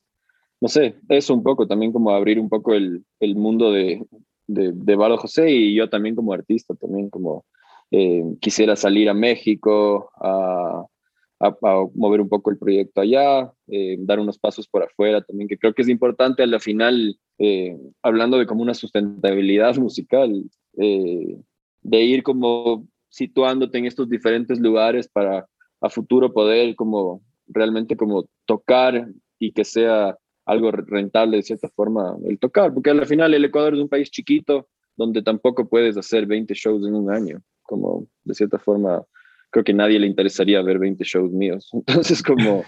no 0.60 0.68
sé, 0.68 0.96
eso 1.08 1.34
un 1.34 1.42
poco, 1.42 1.66
también 1.66 1.92
como 1.92 2.10
abrir 2.10 2.38
un 2.38 2.48
poco 2.48 2.74
el, 2.74 3.04
el 3.18 3.34
mundo 3.36 3.72
de, 3.72 4.04
de, 4.46 4.72
de 4.74 4.96
Bardo 4.96 5.16
José 5.16 5.50
y 5.50 5.74
yo 5.74 5.88
también 5.88 6.14
como 6.14 6.32
artista, 6.32 6.74
también 6.74 7.08
como 7.08 7.44
eh, 7.90 8.22
quisiera 8.40 8.76
salir 8.76 9.08
a 9.08 9.14
México 9.14 10.10
a, 10.20 10.86
mover 11.94 12.20
un 12.20 12.28
poco 12.28 12.50
el 12.50 12.58
proyecto 12.58 13.00
allá, 13.00 13.50
eh, 13.66 13.96
dar 14.00 14.20
unos 14.20 14.38
pasos 14.38 14.68
por 14.68 14.82
afuera 14.82 15.22
también, 15.22 15.48
que 15.48 15.56
creo 15.56 15.72
que 15.72 15.80
es 15.80 15.88
importante 15.88 16.42
a 16.42 16.46
la 16.46 16.60
final, 16.60 17.18
eh, 17.38 17.78
hablando 18.02 18.38
de 18.38 18.44
como 18.44 18.60
una 18.60 18.74
sustentabilidad 18.74 19.76
musical, 19.76 20.44
de 20.74 22.02
ir 22.02 22.22
como 22.22 22.86
situándote 23.08 23.78
en 23.78 23.86
estos 23.86 24.10
diferentes 24.10 24.60
lugares 24.60 25.08
para 25.08 25.46
a 25.80 25.88
futuro 25.88 26.30
poder 26.30 26.76
como 26.76 27.22
realmente 27.46 27.96
como 27.96 28.26
tocar 28.44 29.08
y 29.38 29.52
que 29.52 29.64
sea 29.64 30.16
algo 30.50 30.70
rentable 30.72 31.36
de 31.36 31.42
cierta 31.42 31.68
forma 31.68 32.16
el 32.26 32.38
tocar, 32.38 32.74
porque 32.74 32.90
al 32.90 33.06
final 33.06 33.32
el 33.34 33.44
Ecuador 33.44 33.74
es 33.74 33.80
un 33.80 33.88
país 33.88 34.10
chiquito 34.10 34.68
donde 34.96 35.22
tampoco 35.22 35.68
puedes 35.68 35.96
hacer 35.96 36.26
20 36.26 36.52
shows 36.54 36.86
en 36.86 36.94
un 36.94 37.10
año, 37.10 37.40
como 37.62 38.06
de 38.24 38.34
cierta 38.34 38.58
forma 38.58 39.02
creo 39.50 39.64
que 39.64 39.72
nadie 39.72 39.98
le 39.98 40.06
interesaría 40.06 40.60
ver 40.62 40.78
20 40.78 41.04
shows 41.04 41.32
míos. 41.32 41.70
Entonces 41.72 42.22
como 42.22 42.64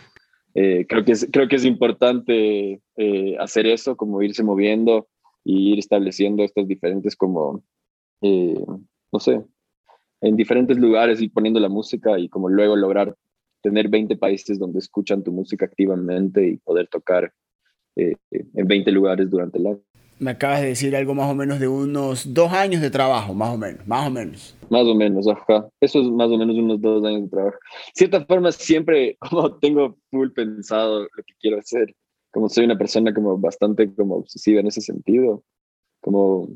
eh, 0.54 0.86
creo, 0.88 1.04
que 1.04 1.12
es, 1.12 1.28
creo 1.32 1.48
que 1.48 1.56
es 1.56 1.64
importante 1.64 2.80
eh, 2.96 3.36
hacer 3.40 3.66
eso, 3.66 3.96
como 3.96 4.22
irse 4.22 4.44
moviendo 4.44 5.08
y 5.44 5.72
ir 5.72 5.78
estableciendo 5.80 6.44
estas 6.44 6.68
diferentes 6.68 7.16
como, 7.16 7.64
eh, 8.20 8.64
no 9.12 9.18
sé, 9.18 9.42
en 10.20 10.36
diferentes 10.36 10.78
lugares 10.78 11.20
y 11.20 11.28
poniendo 11.28 11.58
la 11.58 11.68
música 11.68 12.16
y 12.18 12.28
como 12.28 12.48
luego 12.48 12.76
lograr 12.76 13.16
tener 13.60 13.88
20 13.88 14.16
países 14.16 14.58
donde 14.58 14.78
escuchan 14.78 15.24
tu 15.24 15.32
música 15.32 15.64
activamente 15.64 16.46
y 16.46 16.56
poder 16.58 16.86
tocar 16.88 17.32
eh, 17.96 18.14
en 18.30 18.66
20 18.66 18.90
lugares 18.92 19.30
durante 19.30 19.58
el 19.58 19.66
año. 19.66 19.80
Me 20.18 20.30
acabas 20.30 20.60
de 20.60 20.68
decir 20.68 20.94
algo 20.94 21.14
más 21.14 21.28
o 21.30 21.34
menos 21.34 21.58
de 21.58 21.66
unos 21.66 22.32
dos 22.32 22.52
años 22.52 22.80
de 22.80 22.90
trabajo, 22.90 23.34
más 23.34 23.54
o 23.54 23.58
menos, 23.58 23.84
más 23.86 24.06
o 24.06 24.10
menos. 24.10 24.56
Más 24.70 24.82
o 24.84 24.94
menos, 24.94 25.26
ajá. 25.26 25.68
Eso 25.80 26.00
es 26.00 26.08
más 26.10 26.30
o 26.30 26.38
menos 26.38 26.56
unos 26.56 26.80
dos 26.80 27.04
años 27.04 27.22
de 27.22 27.28
trabajo. 27.28 27.56
De 27.56 27.92
cierta 27.94 28.24
forma, 28.24 28.52
siempre 28.52 29.16
como 29.18 29.58
tengo 29.58 29.96
full 30.10 30.30
pensado 30.30 31.00
lo 31.00 31.22
que 31.26 31.34
quiero 31.40 31.58
hacer. 31.58 31.94
Como 32.30 32.48
soy 32.48 32.64
una 32.64 32.78
persona 32.78 33.12
como 33.12 33.36
bastante 33.36 33.92
como 33.94 34.16
obsesiva 34.16 34.60
en 34.60 34.68
ese 34.68 34.80
sentido. 34.80 35.42
Como 36.00 36.48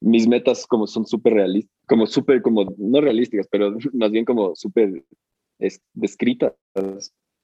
mis 0.00 0.26
metas 0.26 0.66
como 0.66 0.86
son 0.86 1.06
súper 1.06 1.34
realistas, 1.34 1.76
como 1.88 2.06
súper 2.06 2.42
como, 2.42 2.72
no 2.76 3.00
realísticas, 3.00 3.48
pero 3.50 3.74
más 3.94 4.10
bien 4.10 4.24
como 4.24 4.54
súper 4.54 5.02
descritas 5.94 6.52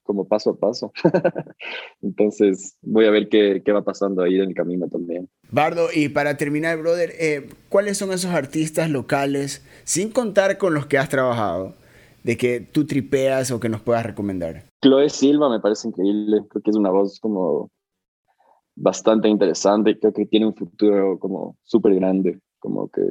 como 0.08 0.26
paso 0.26 0.50
a 0.50 0.56
paso. 0.56 0.90
Entonces 2.00 2.78
voy 2.80 3.04
a 3.04 3.10
ver 3.10 3.28
qué, 3.28 3.60
qué, 3.62 3.72
va 3.72 3.84
pasando 3.84 4.22
ahí 4.22 4.36
en 4.36 4.48
el 4.48 4.54
camino 4.54 4.88
también. 4.88 5.28
Bardo, 5.50 5.88
y 5.94 6.08
para 6.08 6.38
terminar, 6.38 6.78
brother, 6.78 7.12
eh, 7.20 7.46
¿cuáles 7.68 7.98
son 7.98 8.10
esos 8.12 8.32
artistas 8.32 8.88
locales, 8.88 9.62
sin 9.84 10.10
contar 10.10 10.56
con 10.56 10.72
los 10.72 10.86
que 10.86 10.96
has 10.96 11.10
trabajado, 11.10 11.74
de 12.24 12.38
que 12.38 12.60
tú 12.60 12.86
tripeas 12.86 13.50
o 13.50 13.60
que 13.60 13.68
nos 13.68 13.82
puedas 13.82 14.06
recomendar? 14.06 14.64
Chloe 14.82 15.10
Silva 15.10 15.50
me 15.50 15.60
parece 15.60 15.88
increíble, 15.88 16.40
creo 16.48 16.62
que 16.62 16.70
es 16.70 16.76
una 16.76 16.90
voz 16.90 17.20
como 17.20 17.70
bastante 18.76 19.28
interesante, 19.28 19.98
creo 19.98 20.14
que 20.14 20.24
tiene 20.24 20.46
un 20.46 20.54
futuro 20.54 21.18
como 21.18 21.58
súper 21.64 21.96
grande, 21.96 22.40
como 22.58 22.88
que 22.88 23.02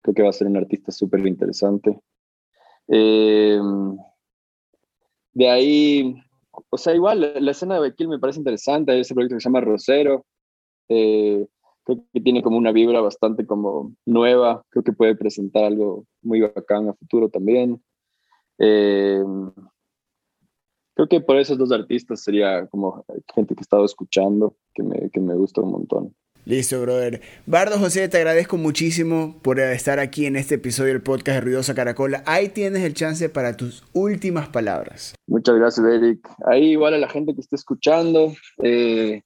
creo 0.00 0.14
que 0.14 0.22
va 0.22 0.30
a 0.30 0.32
ser 0.32 0.46
un 0.46 0.56
artista 0.56 0.90
súper 0.90 1.26
interesante. 1.26 2.00
Eh, 2.88 3.60
de 5.34 5.50
ahí, 5.50 6.14
o 6.70 6.78
sea, 6.78 6.94
igual 6.94 7.32
la, 7.38 7.50
escena 7.50 7.74
de 7.74 7.80
Bequil 7.80 8.08
me 8.08 8.18
parece 8.18 8.38
interesante, 8.38 8.92
hay 8.92 9.00
ese 9.00 9.14
proyecto 9.14 9.36
que 9.36 9.40
se 9.40 9.48
llama 9.48 9.60
Rosero, 9.60 10.24
eh, 10.88 11.46
creo 11.84 12.04
que 12.12 12.20
tiene 12.20 12.42
como 12.42 12.56
una 12.56 12.72
vibra 12.72 13.00
bastante 13.00 13.46
como 13.46 13.92
nueva, 14.06 14.64
creo 14.70 14.84
que 14.84 14.92
puede 14.92 15.16
presentar 15.16 15.64
algo 15.64 16.06
muy 16.22 16.40
bacán 16.40 16.88
a 16.88 16.94
futuro 16.94 17.28
también. 17.28 17.82
Eh, 18.58 19.22
creo 20.94 21.08
que 21.08 21.20
por 21.20 21.36
esos 21.36 21.58
dos 21.58 21.72
artistas 21.72 22.22
sería 22.22 22.66
como 22.68 23.04
gente 23.34 23.54
que 23.54 23.60
he 23.60 23.62
estado 23.62 23.84
escuchando, 23.84 24.56
que 24.72 24.82
me, 24.82 25.10
que 25.10 25.20
me 25.20 25.34
gusta 25.34 25.60
un 25.60 25.72
montón. 25.72 26.14
Listo, 26.46 26.78
brother. 26.82 27.22
Bardo 27.46 27.78
José, 27.78 28.06
te 28.10 28.18
agradezco 28.18 28.58
muchísimo 28.58 29.40
por 29.40 29.58
estar 29.58 29.98
aquí 29.98 30.26
en 30.26 30.36
este 30.36 30.56
episodio 30.56 30.92
del 30.92 31.00
podcast 31.00 31.36
de 31.36 31.40
Ruidosa 31.40 31.74
Caracola. 31.74 32.22
Ahí 32.26 32.50
tienes 32.50 32.82
el 32.82 32.92
chance 32.92 33.30
para 33.30 33.56
tus 33.56 33.82
últimas 33.94 34.50
palabras. 34.50 35.14
Muchas 35.26 35.54
gracias, 35.56 35.86
Eric. 35.86 36.28
Ahí 36.46 36.72
igual 36.72 36.92
a 36.92 36.98
la 36.98 37.08
gente 37.08 37.34
que 37.34 37.40
esté 37.40 37.56
escuchando. 37.56 38.34
Eh, 38.62 39.22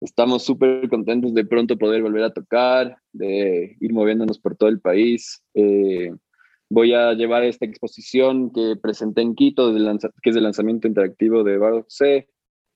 estamos 0.00 0.42
súper 0.42 0.88
contentos 0.88 1.32
de 1.32 1.44
pronto 1.44 1.78
poder 1.78 2.02
volver 2.02 2.24
a 2.24 2.32
tocar, 2.32 2.96
de 3.12 3.76
ir 3.78 3.92
moviéndonos 3.92 4.40
por 4.40 4.56
todo 4.56 4.68
el 4.68 4.80
país. 4.80 5.40
Eh, 5.54 6.10
voy 6.68 6.92
a 6.92 7.12
llevar 7.12 7.44
esta 7.44 7.66
exposición 7.66 8.52
que 8.52 8.74
presenté 8.82 9.22
en 9.22 9.36
Quito, 9.36 9.72
que 9.72 10.30
es 10.30 10.36
el 10.36 10.42
lanzamiento 10.42 10.88
interactivo 10.88 11.44
de 11.44 11.56
Bardo 11.56 11.86
C, 11.88 12.26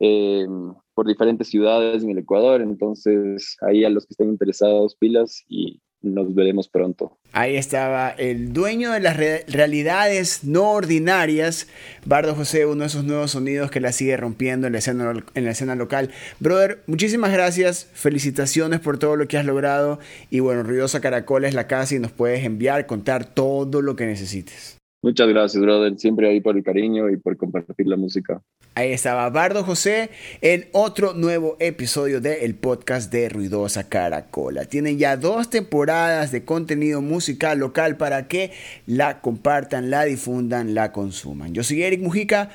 eh, 0.05 0.49
por 0.95 1.07
diferentes 1.07 1.49
ciudades 1.49 2.03
en 2.03 2.11
el 2.11 2.19
Ecuador. 2.19 2.61
Entonces, 2.61 3.57
ahí 3.61 3.85
a 3.85 3.89
los 3.89 4.05
que 4.05 4.15
estén 4.15 4.31
interesados, 4.31 4.97
pilas 4.97 5.45
y 5.49 5.81
nos 6.03 6.35
veremos 6.35 6.69
pronto. 6.69 7.17
Ahí 7.33 7.55
estaba 7.55 8.11
el 8.11 8.53
dueño 8.53 8.91
de 8.91 8.99
las 8.99 9.17
realidades 9.17 10.43
no 10.43 10.73
ordinarias, 10.73 11.69
Bardo 12.05 12.35
José, 12.35 12.67
uno 12.67 12.81
de 12.81 12.87
esos 12.89 13.05
nuevos 13.05 13.31
sonidos 13.31 13.71
que 13.71 13.79
la 13.79 13.93
sigue 13.93 14.17
rompiendo 14.17 14.67
en 14.67 14.73
la, 14.73 14.81
escena, 14.81 15.13
en 15.35 15.45
la 15.45 15.53
escena 15.53 15.77
local. 15.77 16.11
Brother, 16.41 16.83
muchísimas 16.89 17.33
gracias, 17.33 17.89
felicitaciones 17.93 18.81
por 18.81 18.99
todo 18.99 19.15
lo 19.15 19.29
que 19.29 19.39
has 19.39 19.47
logrado 19.47 20.01
y 20.31 20.41
bueno, 20.41 20.65
Ruidosa 20.65 21.01
Caracola 21.01 21.47
es 21.47 21.55
la 21.55 21.69
casa 21.69 21.95
y 21.95 22.01
nos 22.01 22.11
puedes 22.11 22.45
enviar, 22.45 22.87
contar 22.87 23.25
todo 23.25 23.81
lo 23.81 23.95
que 23.95 24.07
necesites. 24.07 24.79
Muchas 25.05 25.29
gracias, 25.29 25.63
brother. 25.63 25.97
Siempre 25.99 26.29
ahí 26.29 26.41
por 26.41 26.57
el 26.57 26.65
cariño 26.65 27.09
y 27.09 27.17
por 27.17 27.37
compartir 27.37 27.87
la 27.87 27.97
música. 27.97 28.41
Ahí 28.75 28.93
estaba 28.93 29.29
Bardo 29.29 29.65
José 29.65 30.09
en 30.41 30.67
otro 30.73 31.13
nuevo 31.13 31.57
episodio 31.61 32.23
del 32.23 32.55
podcast 32.55 33.13
de 33.13 33.29
Ruidosa 33.29 33.87
Caracola. 33.87 34.65
Tienen 34.65 34.99
ya 34.99 35.19
dos 35.19 35.51
temporadas 35.51 36.33
de 36.33 36.47
contenido 36.47 37.03
musical 37.03 37.59
local 37.59 37.99
para 37.99 38.29
que 38.29 38.53
la 38.87 39.21
compartan, 39.21 39.91
la 39.91 40.05
difundan, 40.05 40.75
la 40.75 40.91
consuman. 40.91 41.53
Yo 41.53 41.63
soy 41.63 41.83
Eric 41.83 42.01
Mujica. 42.01 42.49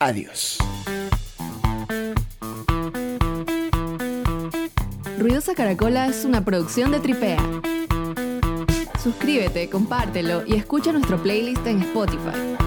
Adiós. 0.00 0.58
Ruidosa 5.20 5.54
Caracola 5.54 6.08
es 6.08 6.24
una 6.24 6.44
producción 6.44 6.90
de 6.90 6.98
Tripea. 6.98 7.38
Suscríbete, 9.00 9.70
compártelo 9.70 10.42
y 10.46 10.56
escucha 10.56 10.90
nuestro 10.90 11.22
playlist 11.22 11.64
en 11.68 11.80
Spotify. 11.82 12.63